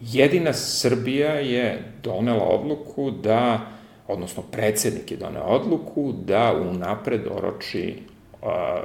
Jedina 0.00 0.52
Srbija 0.52 1.32
je 1.32 1.92
donela 2.02 2.44
odluku 2.44 3.10
da, 3.10 3.60
odnosno 4.08 4.42
predsednik 4.42 5.10
je 5.10 5.16
doneo 5.16 5.42
odluku 5.42 6.12
da 6.12 6.54
unapred 6.70 7.20
oroči 7.30 7.96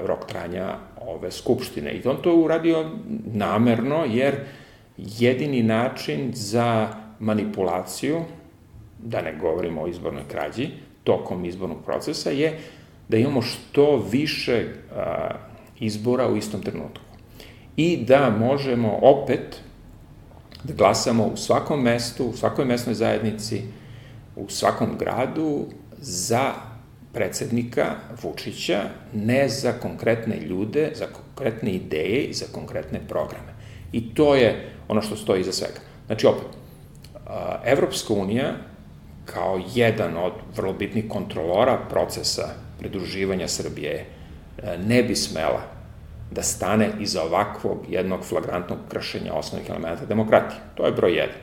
rok 0.05 0.25
tranja 0.27 0.75
ove 1.01 1.31
skupštine. 1.31 1.91
I 1.91 2.07
on 2.07 2.17
to 2.21 2.35
uradio 2.35 2.89
namerno, 3.33 4.05
jer 4.09 4.35
jedini 4.97 5.63
način 5.63 6.31
za 6.33 6.87
manipulaciju, 7.19 8.21
da 8.99 9.21
ne 9.21 9.35
govorimo 9.41 9.81
o 9.81 9.87
izbornoj 9.87 10.23
krađi, 10.31 10.69
tokom 11.03 11.45
izbornog 11.45 11.77
procesa 11.85 12.29
je 12.29 12.59
da 13.09 13.17
imamo 13.17 13.41
što 13.41 14.03
više 14.11 14.65
izbora 15.79 16.27
u 16.27 16.37
istom 16.37 16.61
trenutku. 16.61 17.05
I 17.77 17.97
da 17.97 18.29
možemo 18.29 18.99
opet 19.01 19.61
da 20.63 20.73
glasamo 20.73 21.25
u 21.25 21.37
svakom 21.37 21.81
mestu, 21.81 22.25
u 22.25 22.37
svakoj 22.37 22.65
mesnoj 22.65 22.95
zajednici, 22.95 23.61
u 24.35 24.49
svakom 24.49 24.97
gradu 24.97 25.65
za 25.97 26.53
predsednika 27.13 27.95
Vučića, 28.23 28.81
ne 29.13 29.49
za 29.49 29.71
konkretne 29.71 30.39
ljude, 30.39 30.91
za 30.95 31.05
konkretne 31.05 31.71
ideje 31.71 32.23
i 32.23 32.33
za 32.33 32.45
konkretne 32.51 32.99
programe. 33.07 33.53
I 33.91 34.13
to 34.13 34.35
je 34.35 34.69
ono 34.87 35.01
što 35.01 35.15
stoji 35.15 35.41
iza 35.41 35.51
svega. 35.51 35.79
Znači, 36.05 36.27
opet, 36.27 36.47
Evropska 37.65 38.13
unija 38.13 38.55
kao 39.25 39.61
jedan 39.75 40.17
od 40.17 40.33
vrlo 40.55 40.73
bitnih 40.73 41.05
kontrolora 41.07 41.77
procesa 41.89 42.49
pridruživanja 42.79 43.47
Srbije 43.47 43.93
e, 43.95 44.77
ne 44.77 45.03
bi 45.03 45.15
smela 45.15 45.72
da 46.31 46.43
stane 46.43 46.89
iza 46.99 47.23
ovakvog 47.23 47.77
jednog 47.89 48.23
flagrantnog 48.23 48.79
kršenja 48.89 49.33
osnovnih 49.33 49.69
elementa 49.69 50.05
demokratije. 50.05 50.59
To 50.75 50.85
je 50.85 50.91
broj 50.91 51.11
jedan. 51.11 51.35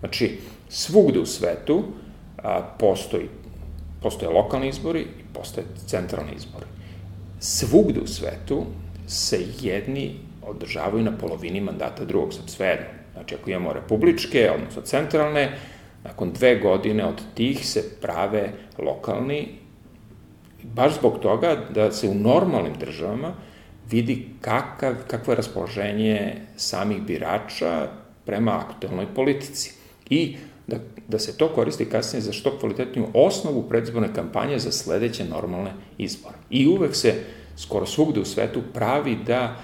Znači, 0.00 0.38
svugde 0.68 1.18
u 1.18 1.26
svetu 1.26 1.84
a, 2.42 2.62
postoji, 2.78 3.28
postoje 4.02 4.30
lokalni 4.30 4.68
izbori 4.68 5.00
i 5.00 5.34
postoje 5.34 5.66
centralni 5.86 6.32
izbori. 6.36 6.66
Svugde 7.40 8.00
u 8.00 8.06
svetu 8.06 8.64
se 9.06 9.38
jedni 9.60 10.16
održavaju 10.42 11.04
na 11.04 11.18
polovini 11.18 11.60
mandata 11.60 12.04
drugog, 12.04 12.34
sad 12.34 12.50
sve 12.50 12.66
jedno. 12.66 12.86
Znači, 13.12 13.34
ako 13.34 13.50
imamo 13.50 13.72
republičke, 13.72 14.50
odnosno 14.54 14.82
centralne, 14.82 15.58
nakon 16.04 16.32
dve 16.32 16.58
godine 16.58 17.04
od 17.04 17.22
tih 17.34 17.66
se 17.66 18.00
prave 18.00 18.52
lokalni, 18.78 19.48
baš 20.62 20.94
zbog 20.98 21.18
toga 21.18 21.56
da 21.74 21.92
se 21.92 22.08
u 22.08 22.14
normalnim 22.14 22.74
državama 22.80 23.32
vidi 23.94 24.28
kakav, 24.40 24.94
kakvo 25.06 25.32
je 25.32 25.36
raspoloženje 25.36 26.36
samih 26.56 27.02
birača 27.02 27.88
prema 28.26 28.58
aktuelnoj 28.58 29.06
politici. 29.14 29.72
I 30.10 30.36
da, 30.66 30.76
da 31.08 31.18
se 31.18 31.36
to 31.36 31.48
koristi 31.48 31.84
kasnije 31.84 32.22
za 32.22 32.32
što 32.32 32.58
kvalitetniju 32.58 33.06
osnovu 33.14 33.62
predzborne 33.68 34.14
kampanje 34.14 34.58
za 34.58 34.72
sledeće 34.72 35.24
normalne 35.24 35.72
izbore. 35.98 36.34
I 36.50 36.66
uvek 36.66 36.96
se 36.96 37.14
skoro 37.56 37.86
svugde 37.86 38.20
u 38.20 38.24
svetu 38.24 38.62
pravi 38.72 39.16
da 39.26 39.56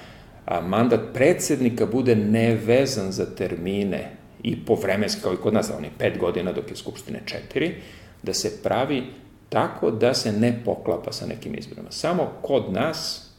a, 0.46 0.60
mandat 0.60 1.00
predsednika 1.14 1.86
bude 1.86 2.16
nevezan 2.16 3.12
za 3.12 3.26
termine 3.34 4.16
i 4.42 4.64
po 4.64 4.74
vremenski, 4.74 5.22
kao 5.22 5.32
i 5.34 5.42
kod 5.42 5.54
nas, 5.54 5.70
oni 5.78 5.88
pet 5.98 6.18
godina 6.18 6.52
dok 6.52 6.70
je 6.70 6.76
Skupštine 6.76 7.22
četiri, 7.26 7.74
da 8.22 8.34
se 8.34 8.62
pravi 8.62 9.02
tako 9.48 9.90
da 9.90 10.14
se 10.14 10.32
ne 10.32 10.60
poklapa 10.64 11.12
sa 11.12 11.26
nekim 11.26 11.54
izborima. 11.58 11.90
Samo 11.90 12.32
kod 12.42 12.72
nas, 12.72 13.29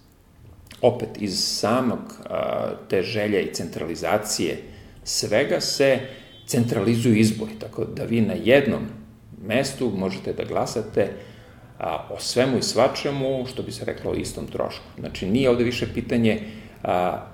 opet 0.81 1.09
iz 1.19 1.39
samog 1.39 1.99
a, 2.29 2.69
te 2.89 3.01
želje 3.01 3.43
i 3.43 3.53
centralizacije 3.53 4.57
svega 5.03 5.61
se 5.61 5.99
centralizuju 6.45 7.15
izbori, 7.15 7.51
tako 7.59 7.85
da 7.85 8.03
vi 8.03 8.21
na 8.21 8.33
jednom 8.33 8.81
mestu 9.47 9.91
možete 9.95 10.33
da 10.33 10.43
glasate 10.43 11.07
a, 11.79 12.07
o 12.09 12.19
svemu 12.19 12.57
i 12.57 12.61
svačemu, 12.61 13.45
što 13.45 13.63
bi 13.63 13.71
se 13.71 13.85
reklo 13.85 14.11
o 14.11 14.15
istom 14.15 14.47
trošku. 14.47 14.85
Znači, 14.99 15.25
nije 15.25 15.49
ovde 15.49 15.63
više 15.63 15.93
pitanje 15.93 16.41
a, 16.83 17.25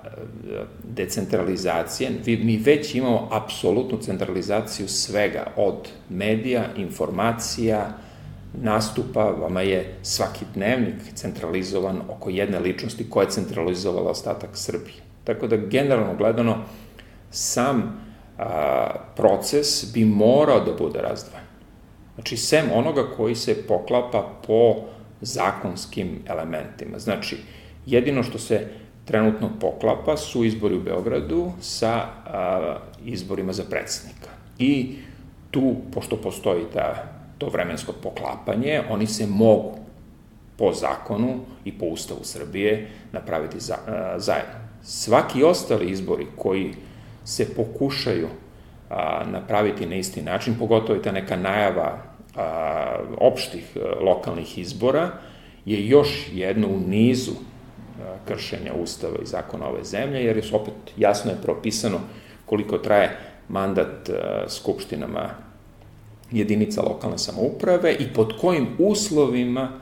decentralizacije, 0.84 2.10
vi, 2.24 2.36
mi 2.36 2.56
već 2.56 2.94
imamo 2.94 3.28
apsolutnu 3.32 3.98
centralizaciju 3.98 4.88
svega, 4.88 5.52
od 5.56 5.88
medija, 6.08 6.64
informacija, 6.76 7.98
nastupa, 8.54 9.24
vama 9.24 9.60
je 9.60 9.94
svaki 10.02 10.44
dnevnik 10.54 10.96
centralizovan 11.14 12.00
oko 12.08 12.30
jedne 12.30 12.58
ličnosti 12.58 13.10
koja 13.10 13.24
je 13.24 13.30
centralizovala 13.30 14.10
ostatak 14.10 14.50
Srbije. 14.52 14.96
Tako 15.24 15.46
da, 15.46 15.56
generalno 15.56 16.14
gledano, 16.16 16.56
sam 17.30 18.00
a, 18.38 18.86
proces 19.16 19.92
bi 19.92 20.04
morao 20.04 20.60
da 20.60 20.72
bude 20.72 20.98
razdvojen. 21.02 21.46
Znači, 22.14 22.36
sem 22.36 22.64
onoga 22.74 23.06
koji 23.16 23.34
se 23.34 23.66
poklapa 23.66 24.40
po 24.46 24.76
zakonskim 25.20 26.18
elementima. 26.26 26.98
Znači, 26.98 27.36
jedino 27.86 28.22
što 28.22 28.38
se 28.38 28.66
trenutno 29.04 29.50
poklapa 29.60 30.16
su 30.16 30.44
izbori 30.44 30.76
u 30.76 30.82
Beogradu 30.82 31.52
sa 31.60 31.92
a, 31.92 32.76
izborima 33.04 33.52
za 33.52 33.64
predsednika. 33.70 34.28
I 34.58 34.96
tu, 35.50 35.76
pošto 35.92 36.16
postoji 36.16 36.64
ta, 36.72 37.17
to 37.38 37.48
vremensko 37.48 37.92
poklapanje, 38.02 38.82
oni 38.90 39.06
se 39.06 39.26
mogu 39.26 39.78
po 40.56 40.72
zakonu 40.72 41.40
i 41.64 41.78
po 41.78 41.86
ustavu 41.86 42.20
Srbije 42.22 42.88
napraviti 43.12 43.60
za, 43.60 43.76
a, 43.86 44.18
zajedno. 44.18 44.54
Svaki 44.82 45.44
ostali 45.44 45.90
izbori 45.90 46.26
koji 46.36 46.74
se 47.24 47.54
pokušaju 47.54 48.28
a, 48.90 49.24
napraviti 49.30 49.86
na 49.86 49.96
isti 49.96 50.22
način, 50.22 50.54
pogotovo 50.58 50.94
je 50.94 51.02
ta 51.02 51.12
neka 51.12 51.36
najava 51.36 51.98
a, 52.36 52.96
opštih 53.18 53.76
a, 53.76 54.04
lokalnih 54.04 54.58
izbora, 54.58 55.10
je 55.64 55.88
još 55.88 56.28
jedno 56.32 56.68
u 56.68 56.80
nizu 56.80 57.32
kršenja 58.28 58.72
Ustava 58.74 59.16
i 59.22 59.26
zakona 59.26 59.68
ove 59.68 59.84
zemlje, 59.84 60.24
jer 60.24 60.36
je 60.36 60.42
opet 60.52 60.74
jasno 60.96 61.30
je 61.30 61.42
propisano 61.42 61.98
koliko 62.46 62.78
traje 62.78 63.18
mandat 63.48 64.10
skupštinama 64.48 65.47
jedinica 66.32 66.82
lokalne 66.82 67.18
samouprave 67.18 67.96
i 67.98 68.12
pod 68.14 68.32
kojim 68.40 68.66
uslovima 68.78 69.80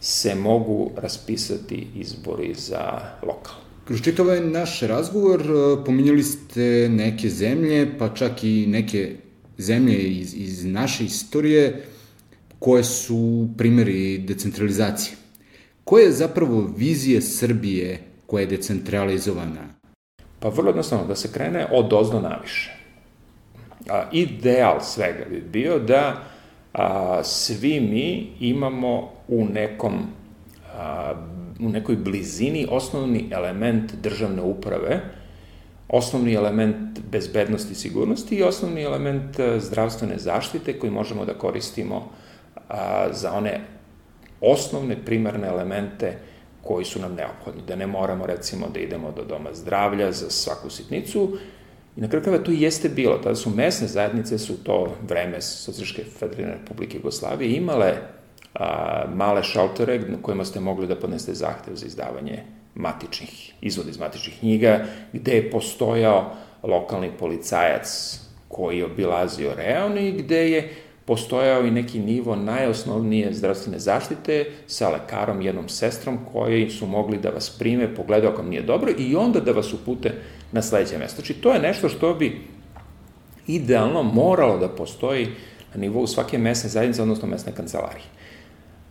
se 0.00 0.34
mogu 0.34 0.90
raspisati 0.96 1.86
izbori 1.96 2.54
za 2.54 3.00
lokal. 3.22 3.54
Kroz 3.84 4.02
čitav 4.02 4.26
ovaj 4.26 4.40
naš 4.40 4.80
razgovor 4.80 5.42
pominjali 5.86 6.22
ste 6.22 6.88
neke 6.90 7.28
zemlje, 7.28 7.98
pa 7.98 8.14
čak 8.14 8.44
i 8.44 8.66
neke 8.66 9.16
zemlje 9.58 9.98
iz, 9.98 10.34
iz 10.34 10.64
naše 10.64 11.04
istorije 11.04 11.84
koje 12.58 12.84
su 12.84 13.48
primjeri 13.58 14.18
decentralizacije. 14.18 15.16
Koja 15.84 16.04
je 16.04 16.12
zapravo 16.12 16.74
vizija 16.76 17.20
Srbije 17.20 17.98
koja 18.26 18.40
je 18.40 18.46
decentralizovana? 18.46 19.68
Pa 20.40 20.48
vrlo 20.48 20.68
jednostavno, 20.68 21.06
da 21.06 21.16
se 21.16 21.32
krene 21.32 21.66
od 21.72 21.92
ozdo 21.92 22.20
naviše. 22.20 22.79
A, 23.90 24.04
ideal 24.12 24.80
svega 24.80 25.24
bi 25.30 25.40
bio 25.40 25.78
da 25.78 26.22
a, 26.72 27.20
svi 27.24 27.80
mi 27.80 28.32
imamo 28.40 29.10
u 29.28 29.44
nekom 29.44 29.94
a, 30.76 31.14
u 31.60 31.68
nekoj 31.68 31.96
blizini 31.96 32.66
osnovni 32.70 33.28
element 33.30 33.94
državne 33.94 34.42
uprave, 34.42 35.00
osnovni 35.88 36.34
element 36.34 37.00
bezbednosti 37.10 37.72
i 37.72 37.76
sigurnosti 37.76 38.34
i 38.36 38.42
osnovni 38.42 38.82
element 38.82 39.40
zdravstvene 39.58 40.18
zaštite 40.18 40.78
koji 40.78 40.92
možemo 40.92 41.24
da 41.24 41.34
koristimo 41.34 42.08
a, 42.68 43.08
za 43.12 43.32
one 43.32 43.60
osnovne 44.40 45.04
primarne 45.04 45.48
elemente 45.48 46.18
koji 46.62 46.84
su 46.84 47.00
nam 47.00 47.14
neophodni, 47.14 47.62
da 47.68 47.76
ne 47.76 47.86
moramo 47.86 48.26
recimo 48.26 48.68
da 48.74 48.80
idemo 48.80 49.12
do 49.16 49.24
doma 49.24 49.50
zdravlja 49.52 50.12
za 50.12 50.30
svaku 50.30 50.70
sitnicu 50.70 51.36
i 52.00 52.02
na 52.02 52.08
kraju 52.08 52.22
krava 52.22 52.38
to 52.38 52.50
jeste 52.50 52.88
bilo, 52.88 53.18
tada 53.18 53.34
su 53.34 53.50
mesne 53.50 53.86
zajednice 53.86 54.38
su 54.38 54.64
to 54.64 54.96
vreme 55.08 55.40
Socialističke 55.40 56.04
federalne 56.18 56.56
republike 56.60 56.96
Jugoslavije 56.96 57.56
imale 57.56 57.94
a, 58.54 59.04
male 59.14 59.42
šaltere 59.42 59.98
na 59.98 60.16
kojima 60.22 60.44
ste 60.44 60.60
mogli 60.60 60.86
da 60.86 60.96
podneste 60.96 61.34
zahtev 61.34 61.74
za 61.74 61.86
izdavanje 61.86 62.42
matičnih, 62.74 63.52
izvoda 63.60 63.90
iz 63.90 63.98
matičnih 63.98 64.38
knjiga, 64.38 64.84
gde 65.12 65.32
je 65.32 65.50
postojao 65.50 66.32
lokalni 66.62 67.10
policajac 67.18 68.18
koji 68.48 68.78
je 68.78 68.84
obilazio 68.84 69.54
reon 69.54 69.98
i 69.98 70.12
gde 70.12 70.50
je 70.50 70.74
postojao 71.04 71.64
i 71.64 71.70
neki 71.70 71.98
nivo 71.98 72.36
najosnovnije 72.36 73.32
zdravstvene 73.34 73.78
zaštite 73.78 74.44
sa 74.66 74.88
lekarom, 74.88 75.42
jednom 75.42 75.68
sestrom 75.68 76.18
koji 76.32 76.70
su 76.70 76.86
mogli 76.86 77.18
da 77.18 77.30
vas 77.30 77.50
prime, 77.58 77.94
pogledaju 77.94 78.32
ako 78.32 78.42
nije 78.42 78.62
dobro 78.62 78.92
i 78.98 79.16
onda 79.16 79.40
da 79.40 79.52
vas 79.52 79.72
upute 79.72 80.12
na 80.52 80.62
sledeće 80.62 80.98
mesto. 80.98 81.16
Znači, 81.16 81.34
to 81.34 81.52
je 81.52 81.60
nešto 81.60 81.88
što 81.88 82.14
bi 82.14 82.40
idealno 83.46 84.02
moralo 84.02 84.58
da 84.58 84.68
postoji 84.68 85.26
na 85.74 85.80
nivou 85.80 86.06
svake 86.06 86.38
mesne 86.38 86.70
zajednice, 86.70 87.02
odnosno 87.02 87.28
mesne 87.28 87.52
kancelarije. 87.52 88.04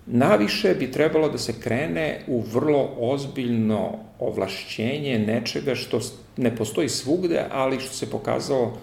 Naviše 0.05 0.73
bi 0.73 0.91
trebalo 0.91 1.29
da 1.29 1.37
se 1.37 1.53
krene 1.61 2.21
u 2.27 2.41
vrlo 2.41 2.89
ozbiljno 2.97 3.99
ovlašćenje 4.19 5.19
nečega 5.19 5.75
što 5.75 5.99
ne 6.37 6.55
postoji 6.55 6.89
svugde, 6.89 7.45
ali 7.51 7.79
što 7.79 7.93
se 7.93 8.09
pokazalo 8.09 8.77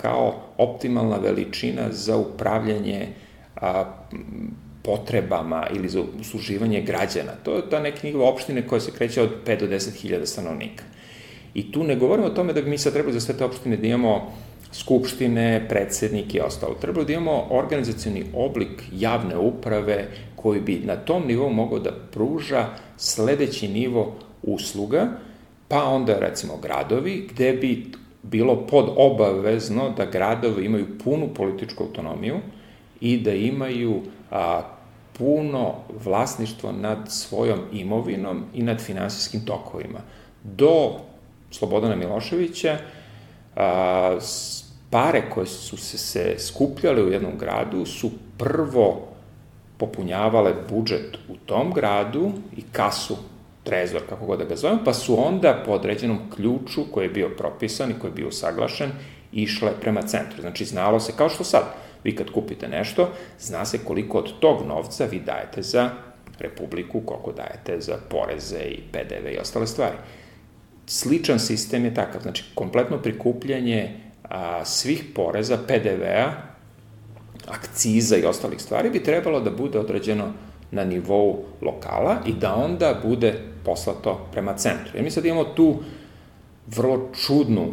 kao 0.00 0.34
optimalna 0.58 1.16
veličina 1.16 1.82
za 1.90 2.16
upravljanje 2.16 3.08
potrebama 4.82 5.66
ili 5.74 5.88
za 5.88 6.02
usluživanje 6.20 6.80
građana. 6.80 7.32
To 7.42 7.56
je 7.56 7.70
ta 7.70 7.80
neka 7.80 7.98
nivo 8.02 8.28
opštine 8.28 8.66
koja 8.66 8.80
se 8.80 8.92
kreće 8.92 9.22
od 9.22 9.30
5 9.46 9.60
do 9.60 9.66
10 9.66 10.00
hiljada 10.00 10.26
stanovnika. 10.26 10.84
I 11.54 11.72
tu 11.72 11.84
ne 11.84 11.96
govorimo 11.96 12.26
o 12.26 12.30
tome 12.30 12.52
da 12.52 12.62
bi 12.62 12.70
mi 12.70 12.78
sad 12.78 12.92
trebali 12.92 13.14
za 13.14 13.20
sve 13.20 13.36
te 13.36 13.44
opštine 13.44 13.76
da 13.76 13.86
imamo 13.86 14.32
skupštine, 14.72 15.66
predsednike 15.68 16.38
i 16.38 16.40
ostalo. 16.40 16.74
Trebalo 16.74 17.04
da 17.04 17.12
imamo 17.12 17.46
organizacioni 17.50 18.24
oblik 18.34 18.82
javne 18.92 19.36
uprave 19.36 20.08
koji 20.36 20.60
bi 20.60 20.82
na 20.84 20.96
tom 20.96 21.26
nivou 21.26 21.50
mogao 21.50 21.78
da 21.78 21.92
pruža 22.12 22.66
sledeći 22.96 23.68
nivo 23.68 24.16
usluga, 24.42 25.08
pa 25.68 25.84
onda 25.84 26.18
recimo 26.18 26.56
gradovi, 26.56 27.28
gde 27.30 27.52
bi 27.52 27.86
bilo 28.22 28.66
pod 28.66 28.86
obavezno 28.96 29.90
da 29.96 30.04
gradovi 30.04 30.64
imaju 30.64 30.98
punu 31.04 31.28
političku 31.34 31.84
autonomiju 31.84 32.36
i 33.00 33.16
da 33.20 33.34
imaju 33.34 34.00
a, 34.30 34.62
puno 35.18 35.74
vlasništvo 36.04 36.72
nad 36.72 36.98
svojom 37.08 37.58
imovinom 37.72 38.44
i 38.54 38.62
nad 38.62 38.80
finansijskim 38.80 39.44
tokovima. 39.44 39.98
Do 40.42 40.98
Slobodana 41.52 41.96
Miloševića 41.96 42.78
a, 43.56 44.18
pare 44.90 45.22
koje 45.30 45.46
su 45.46 45.76
se, 45.76 45.98
se 45.98 46.34
skupljale 46.38 47.02
u 47.02 47.12
jednom 47.12 47.38
gradu 47.38 47.86
su 47.86 48.10
prvo 48.38 49.08
popunjavale 49.76 50.54
budžet 50.70 51.16
u 51.28 51.36
tom 51.46 51.72
gradu 51.72 52.32
i 52.56 52.62
kasu 52.72 53.16
trezor, 53.64 54.02
kako 54.08 54.26
god 54.26 54.38
da 54.38 54.44
ga 54.44 54.56
zovem, 54.56 54.78
pa 54.84 54.94
su 54.94 55.26
onda 55.26 55.62
po 55.66 55.72
određenom 55.72 56.18
ključu 56.36 56.84
koji 56.92 57.04
je 57.04 57.10
bio 57.10 57.28
propisan 57.28 57.90
i 57.90 57.98
koji 58.00 58.10
je 58.10 58.14
bio 58.14 58.28
usaglašen, 58.28 58.90
išle 59.32 59.72
prema 59.80 60.02
centru. 60.02 60.40
Znači, 60.40 60.64
znalo 60.64 61.00
se, 61.00 61.12
kao 61.16 61.28
što 61.28 61.44
sad, 61.44 61.64
vi 62.04 62.16
kad 62.16 62.30
kupite 62.30 62.68
nešto, 62.68 63.08
zna 63.40 63.64
se 63.64 63.78
koliko 63.84 64.18
od 64.18 64.38
tog 64.40 64.66
novca 64.66 65.04
vi 65.04 65.20
dajete 65.20 65.62
za 65.62 65.90
republiku, 66.38 67.00
koliko 67.00 67.32
dajete 67.32 67.80
za 67.80 67.96
poreze 68.08 68.64
i 68.64 68.80
PDV 68.92 69.28
i 69.34 69.38
ostale 69.38 69.66
stvari. 69.66 69.96
Sličan 70.86 71.38
sistem 71.38 71.84
je 71.84 71.94
takav, 71.94 72.22
znači 72.22 72.44
kompletno 72.54 72.98
prikupljanje 72.98 74.00
a, 74.24 74.64
svih 74.64 75.04
poreza, 75.14 75.58
PDV-a, 75.68 76.32
akciza 77.48 78.16
i 78.16 78.24
ostalih 78.24 78.60
stvari 78.60 78.90
bi 78.90 79.02
trebalo 79.02 79.40
da 79.40 79.50
bude 79.50 79.78
određeno 79.78 80.32
na 80.70 80.84
nivou 80.84 81.44
lokala 81.62 82.16
i 82.26 82.32
da 82.32 82.54
onda 82.54 83.00
bude 83.04 83.34
poslato 83.64 84.28
prema 84.32 84.56
centru. 84.56 84.90
Jer 84.94 85.04
mi 85.04 85.10
sad 85.10 85.24
imamo 85.24 85.44
tu 85.44 85.76
vrlo 86.66 87.10
čudnu, 87.26 87.72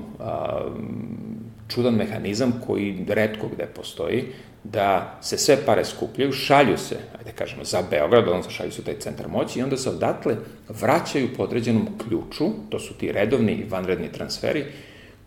čudan 1.68 1.94
mehanizam 1.94 2.62
koji 2.68 3.06
redko 3.08 3.48
gde 3.48 3.66
postoji, 3.66 4.26
da 4.64 5.18
se 5.22 5.38
sve 5.38 5.58
pare 5.66 5.86
skupljaju, 5.86 6.32
šalju 6.32 6.78
se, 6.78 6.98
ajde 7.20 7.32
kažemo, 7.32 7.64
za 7.64 7.82
Beograd, 7.90 8.28
onda 8.28 8.50
šalju 8.50 8.72
se 8.72 8.82
u 8.82 8.84
taj 8.84 9.00
centar 9.00 9.28
moći 9.28 9.60
i 9.60 9.64
onda 9.64 9.78
se 9.78 9.90
odatle 9.90 10.36
vraćaju 10.70 11.30
po 11.38 11.44
određenom 11.44 11.88
ključu, 11.98 12.46
to 12.70 12.80
su 12.80 12.94
ti 12.94 13.12
redovni 13.12 13.52
i 13.52 13.70
vanredni 13.70 14.12
transferi, 14.12 14.66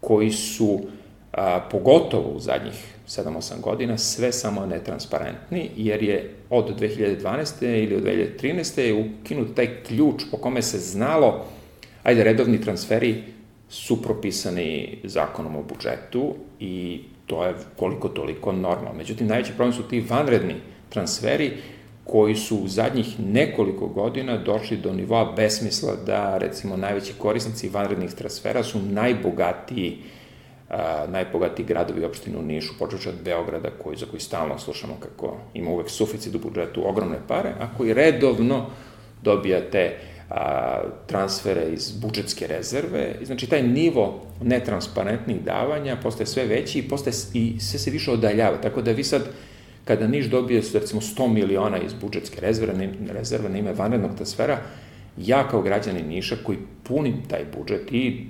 koji 0.01 0.31
su 0.31 0.81
a, 1.33 1.61
pogotovo 1.71 2.29
u 2.29 2.41
zadnjih 2.41 2.95
7-8 3.09 3.61
godina 3.61 3.99
sve 3.99 4.33
samo 4.33 4.67
netransparentni, 4.67 5.71
jer 5.77 6.03
je 6.03 6.35
od 6.51 6.81
2012. 6.81 7.85
ili 7.85 7.97
od 7.97 8.03
2013. 8.03 8.81
je 8.81 8.95
ukinut 8.95 9.55
taj 9.57 9.83
ključ 9.83 10.23
po 10.31 10.37
kome 10.37 10.63
se 10.63 10.79
znalo, 10.79 11.47
ajde, 12.03 12.25
redovni 12.25 12.61
transferi 12.61 13.23
su 13.69 14.03
propisani 14.03 14.99
zakonom 15.05 15.57
o 15.57 15.63
budžetu 15.63 16.35
i 16.61 17.03
to 17.27 17.45
je 17.45 17.55
koliko 17.77 18.09
toliko 18.09 18.53
normalno. 18.53 18.99
Međutim, 18.99 19.27
najveći 19.27 19.53
problem 19.53 19.73
su 19.73 19.83
ti 19.83 20.05
vanredni 20.09 20.55
transferi 20.89 21.53
koji 22.05 22.37
su 22.37 22.57
u 22.57 22.69
zadnjih 22.69 23.21
nekoliko 23.21 23.87
godina 23.87 24.37
došli 24.37 24.77
do 24.77 24.93
nivoa 24.93 25.33
besmisla 25.37 25.97
da, 26.07 26.39
recimo, 26.39 26.77
najveći 26.77 27.13
korisnici 27.19 27.69
vanrednih 27.69 28.15
transfera 28.15 28.63
su 28.63 28.79
najbogatiji 28.79 29.99
a, 30.71 31.07
najbogatiji 31.09 31.67
gradovi 31.67 32.05
opštine 32.05 32.39
u 32.39 32.43
Nišu, 32.43 32.79
počeći 32.79 33.09
od 33.09 33.15
Beograda, 33.25 33.71
koji, 33.83 33.97
za 33.97 34.07
koji 34.07 34.21
stalno 34.21 34.59
slušamo 34.59 34.97
kako 35.01 35.37
ima 35.55 35.71
uvek 35.71 35.91
suficit 35.91 36.35
u 36.35 36.39
budžetu, 36.39 36.89
ogromne 36.89 37.19
pare, 37.29 37.53
a 37.61 37.77
koji 37.77 37.95
redovno 37.95 38.67
dobijate 39.23 39.99
a, 40.31 40.81
transfere 41.07 41.69
iz 41.73 41.93
budžetske 41.93 42.47
rezerve. 42.47 43.15
Znači, 43.23 43.47
taj 43.47 43.63
nivo 43.63 44.23
netransparentnih 44.43 45.41
davanja 45.41 45.97
postaje 46.03 46.27
sve 46.27 46.47
veći 46.47 46.79
i, 46.79 46.89
postaje, 46.89 47.15
i 47.35 47.61
sve 47.61 47.79
se 47.79 47.91
više 47.91 48.11
odaljava. 48.11 48.61
Tako 48.61 48.83
da 48.83 48.93
vi 48.93 49.05
sad, 49.05 49.23
kada 49.85 50.07
Niš 50.07 50.27
dobije, 50.27 50.63
recimo, 50.75 51.01
100 51.01 51.29
miliona 51.29 51.79
iz 51.79 51.93
budžetske 52.01 52.41
rezerve, 52.41 52.89
rezerve 53.13 53.49
na 53.49 53.59
ime 53.59 53.73
vanrednog 53.73 54.15
transfera, 54.17 54.59
ja 55.17 55.49
kao 55.49 55.63
građanin 55.63 56.09
Niša 56.09 56.37
koji 56.45 56.59
punim 56.83 57.23
taj 57.29 57.45
budžet 57.59 57.93
i 57.93 58.27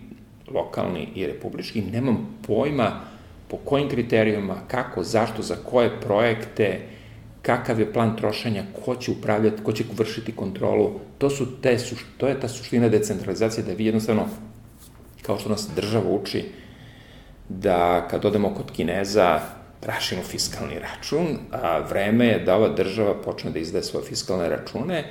lokalni 0.55 1.09
i 1.14 1.26
republički, 1.26 1.83
nemam 1.83 2.38
pojma 2.46 3.00
po 3.48 3.57
kojim 3.57 3.88
kriterijuma, 3.88 4.57
kako, 4.68 5.02
zašto, 5.02 5.42
za 5.42 5.57
koje 5.57 6.00
projekte, 6.00 6.81
kakav 7.42 7.81
je 7.81 7.92
plan 7.92 8.16
trošenja, 8.16 8.64
ko 8.85 8.96
će 8.96 9.11
upravljati, 9.11 9.62
ko 9.62 9.72
će 9.72 9.85
vršiti 9.96 10.37
kontrolu. 10.37 11.00
To, 11.18 11.31
su 11.31 11.61
te, 11.61 11.76
to 12.16 12.28
je 12.28 12.40
ta 12.40 12.48
suština 12.48 12.88
decentralizacije, 12.88 13.64
da 13.64 13.72
vi 13.72 13.87
jednostavno, 13.87 14.28
kao 15.22 15.38
što 15.38 15.48
nas 15.48 15.68
država 15.76 16.11
uči, 16.11 16.44
da 17.48 18.09
kad 18.11 18.24
odemo 18.24 18.55
kod 18.55 18.72
Kineza, 18.72 19.40
trašimo 19.81 20.22
fiskalni 20.22 20.78
račun, 20.78 21.26
a 21.50 21.78
vreme 21.78 22.26
je 22.26 22.38
da 22.38 22.57
ova 22.57 22.68
država 22.68 23.14
počne 23.22 23.50
da 23.50 23.59
izdaje 23.59 23.83
svoje 23.83 24.07
fiskalne 24.07 24.48
račune 24.48 25.05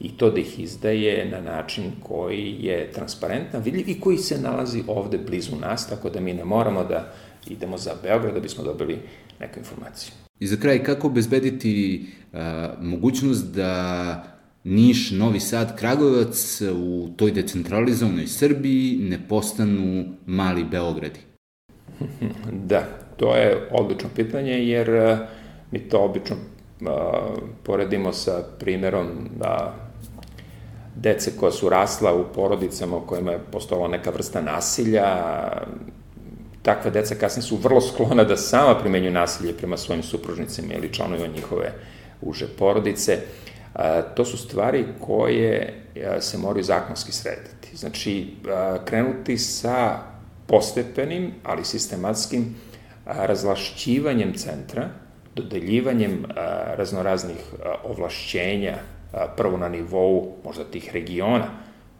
i 0.00 0.12
to 0.18 0.30
da 0.30 0.40
ih 0.40 0.58
izdaje 0.60 1.28
na 1.30 1.40
način 1.40 1.92
koji 2.02 2.56
je 2.60 2.92
transparentan, 2.92 3.62
vidljiv 3.62 3.88
i 3.88 4.00
koji 4.00 4.18
se 4.18 4.40
nalazi 4.40 4.82
ovde 4.86 5.18
blizu 5.18 5.56
nas, 5.56 5.88
tako 5.88 6.10
da 6.10 6.20
mi 6.20 6.34
ne 6.34 6.44
moramo 6.44 6.84
da 6.84 7.12
idemo 7.46 7.78
za 7.78 7.94
Beograd 8.02 8.34
da 8.34 8.40
bismo 8.40 8.64
dobili 8.64 8.98
neku 9.40 9.58
informaciju. 9.58 10.29
I 10.40 10.46
za 10.46 10.56
kraj, 10.56 10.84
kako 10.84 11.06
obezbediti 11.06 12.06
a, 12.32 12.74
mogućnost 12.80 13.54
da 13.54 14.24
Niš, 14.64 15.10
Novi 15.10 15.40
Sad, 15.40 15.78
Kragujevac 15.78 16.60
u 16.74 17.08
toj 17.16 17.30
decentralizovanoj 17.32 18.26
Srbiji 18.26 18.98
ne 19.00 19.28
postanu 19.28 20.04
mali 20.26 20.64
Beogradi? 20.64 21.20
Da, 22.70 22.84
to 23.16 23.36
je 23.36 23.68
odlično 23.70 24.08
pitanje 24.16 24.52
jer 24.52 25.18
mi 25.70 25.78
to 25.78 25.98
obično 25.98 26.36
a, 26.86 27.26
poredimo 27.62 28.12
sa 28.12 28.42
primerom 28.58 29.06
da 29.38 29.74
dece 30.96 31.32
koja 31.36 31.52
su 31.52 31.68
rasla 31.68 32.14
u 32.14 32.24
porodicama 32.34 32.96
u 32.96 33.06
kojima 33.06 33.32
je 33.32 33.44
postojala 33.52 33.88
neka 33.88 34.10
vrsta 34.10 34.40
nasilja, 34.40 35.16
takva 36.62 36.90
deca 36.90 37.14
kasnije 37.14 37.42
su 37.42 37.56
vrlo 37.56 37.80
sklona 37.80 38.24
da 38.24 38.36
sama 38.36 38.78
primenju 38.78 39.10
nasilje 39.10 39.52
prema 39.52 39.76
svojim 39.76 40.02
supružnicima 40.02 40.74
ili 40.74 40.92
članovima 40.92 41.26
njihove 41.26 41.72
uže 42.20 42.46
porodice. 42.58 43.18
To 44.14 44.24
su 44.24 44.36
stvari 44.36 44.84
koje 45.00 45.82
se 46.20 46.38
moraju 46.38 46.64
zakonski 46.64 47.12
srediti. 47.12 47.76
Znači, 47.76 48.34
krenuti 48.84 49.38
sa 49.38 49.98
postepenim, 50.46 51.32
ali 51.44 51.64
sistematskim 51.64 52.56
razlašćivanjem 53.04 54.34
centra, 54.34 54.88
dodeljivanjem 55.34 56.24
raznoraznih 56.76 57.36
ovlašćenja 57.84 58.76
prvo 59.36 59.56
na 59.56 59.68
nivou 59.68 60.36
možda 60.44 60.64
tih 60.64 60.90
regiona, 60.92 61.46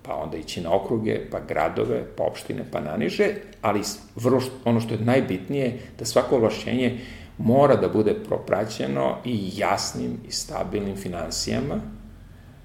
pa 0.02 0.14
onda 0.14 0.36
ići 0.36 0.60
na 0.60 0.74
okruge, 0.74 1.20
pa 1.30 1.40
gradove, 1.48 2.04
pa 2.16 2.24
opštine, 2.24 2.64
pa 2.72 2.80
naniže, 2.80 3.28
ali 3.62 3.80
vrlo 4.16 4.40
ono 4.64 4.80
što 4.80 4.94
je 4.94 5.00
najbitnije, 5.00 5.78
da 5.98 6.04
svako 6.04 6.36
ovlašćenje 6.36 6.98
mora 7.38 7.76
da 7.76 7.88
bude 7.88 8.14
propraćeno 8.14 9.16
i 9.24 9.50
jasnim 9.56 10.18
i 10.28 10.32
stabilnim 10.32 10.96
financijama, 10.96 11.80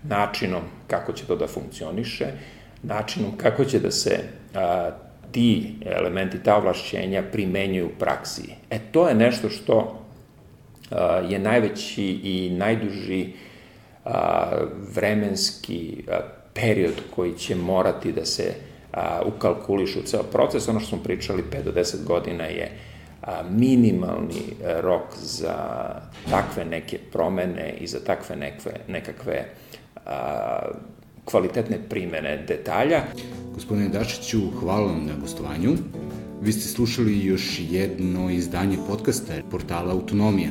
načinom 0.03 0.61
kako 0.87 1.13
će 1.13 1.25
to 1.25 1.35
da 1.35 1.47
funkcioniše, 1.47 2.25
načinom 2.83 3.37
kako 3.37 3.65
će 3.65 3.79
da 3.79 3.91
se 3.91 4.19
a, 4.55 4.89
ti 5.31 5.75
elementi, 5.85 6.43
ta 6.43 6.57
ovlašćenja 6.57 7.23
primenjuju 7.31 7.85
u 7.85 7.99
praksi. 7.99 8.41
E, 8.69 8.79
to 8.91 9.07
je 9.07 9.15
nešto 9.15 9.49
što 9.49 10.05
a, 10.91 11.21
je 11.29 11.39
najveći 11.39 12.03
i 12.03 12.55
najduži 12.57 13.27
a, 14.05 14.45
vremenski 14.95 16.05
a, 16.11 16.19
period 16.55 16.93
koji 17.15 17.33
će 17.33 17.55
morati 17.55 18.11
da 18.11 18.25
se 18.25 18.53
a, 18.93 19.21
ukalkulišu 19.25 20.01
ceo 20.05 20.23
proces. 20.23 20.67
Ono 20.67 20.79
što 20.79 20.89
smo 20.89 21.03
pričali, 21.03 21.43
5 21.51 21.63
do 21.63 21.71
10 21.71 22.03
godina 22.03 22.43
je 22.43 22.71
a, 23.21 23.43
minimalni 23.49 24.43
rok 24.81 25.17
za 25.21 25.55
takve 26.29 26.65
neke 26.65 26.97
promene 27.11 27.73
i 27.79 27.87
za 27.87 27.99
takve 27.99 28.35
nekve, 28.35 28.71
nekakve 28.87 29.45
a, 30.05 30.59
kvalitetne 31.25 31.79
primene 31.89 32.45
detalja. 32.47 33.03
Gospodine 33.53 33.89
Dačiću, 33.89 34.39
hvala 34.59 34.85
vam 34.85 35.05
na 35.05 35.13
gostovanju. 35.21 35.71
Vi 36.41 36.53
ste 36.53 36.69
slušali 36.69 37.25
još 37.25 37.59
jedno 37.69 38.29
izdanje 38.29 38.77
podcasta 38.87 39.33
portala 39.51 39.91
Autonomija. 39.93 40.49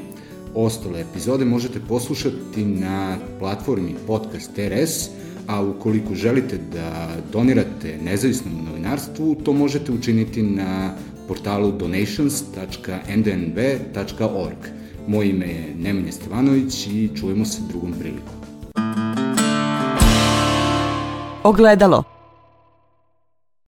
Ostale 0.54 1.00
epizode 1.00 1.44
možete 1.44 1.80
poslušati 1.88 2.64
na 2.64 3.16
platformi 3.38 3.94
Podcast 4.06 4.50
RS, 4.58 5.10
a 5.46 5.62
ukoliko 5.62 6.14
želite 6.14 6.58
da 6.72 7.08
donirate 7.32 7.98
nezavisnom 8.02 8.64
novinarstvu, 8.64 9.34
to 9.34 9.52
možete 9.52 9.92
učiniti 9.92 10.42
na 10.42 10.94
portalu 11.28 11.72
donations.ndnb.org. 11.72 14.58
Moje 15.06 15.30
ime 15.30 15.46
je 15.46 15.74
Nemanja 15.78 16.12
Stevanović 16.12 16.86
i 16.86 17.10
čujemo 17.20 17.44
se 17.44 17.62
drugom 17.68 17.92
prilikom. 18.00 18.34
Ogledalo 21.42 22.13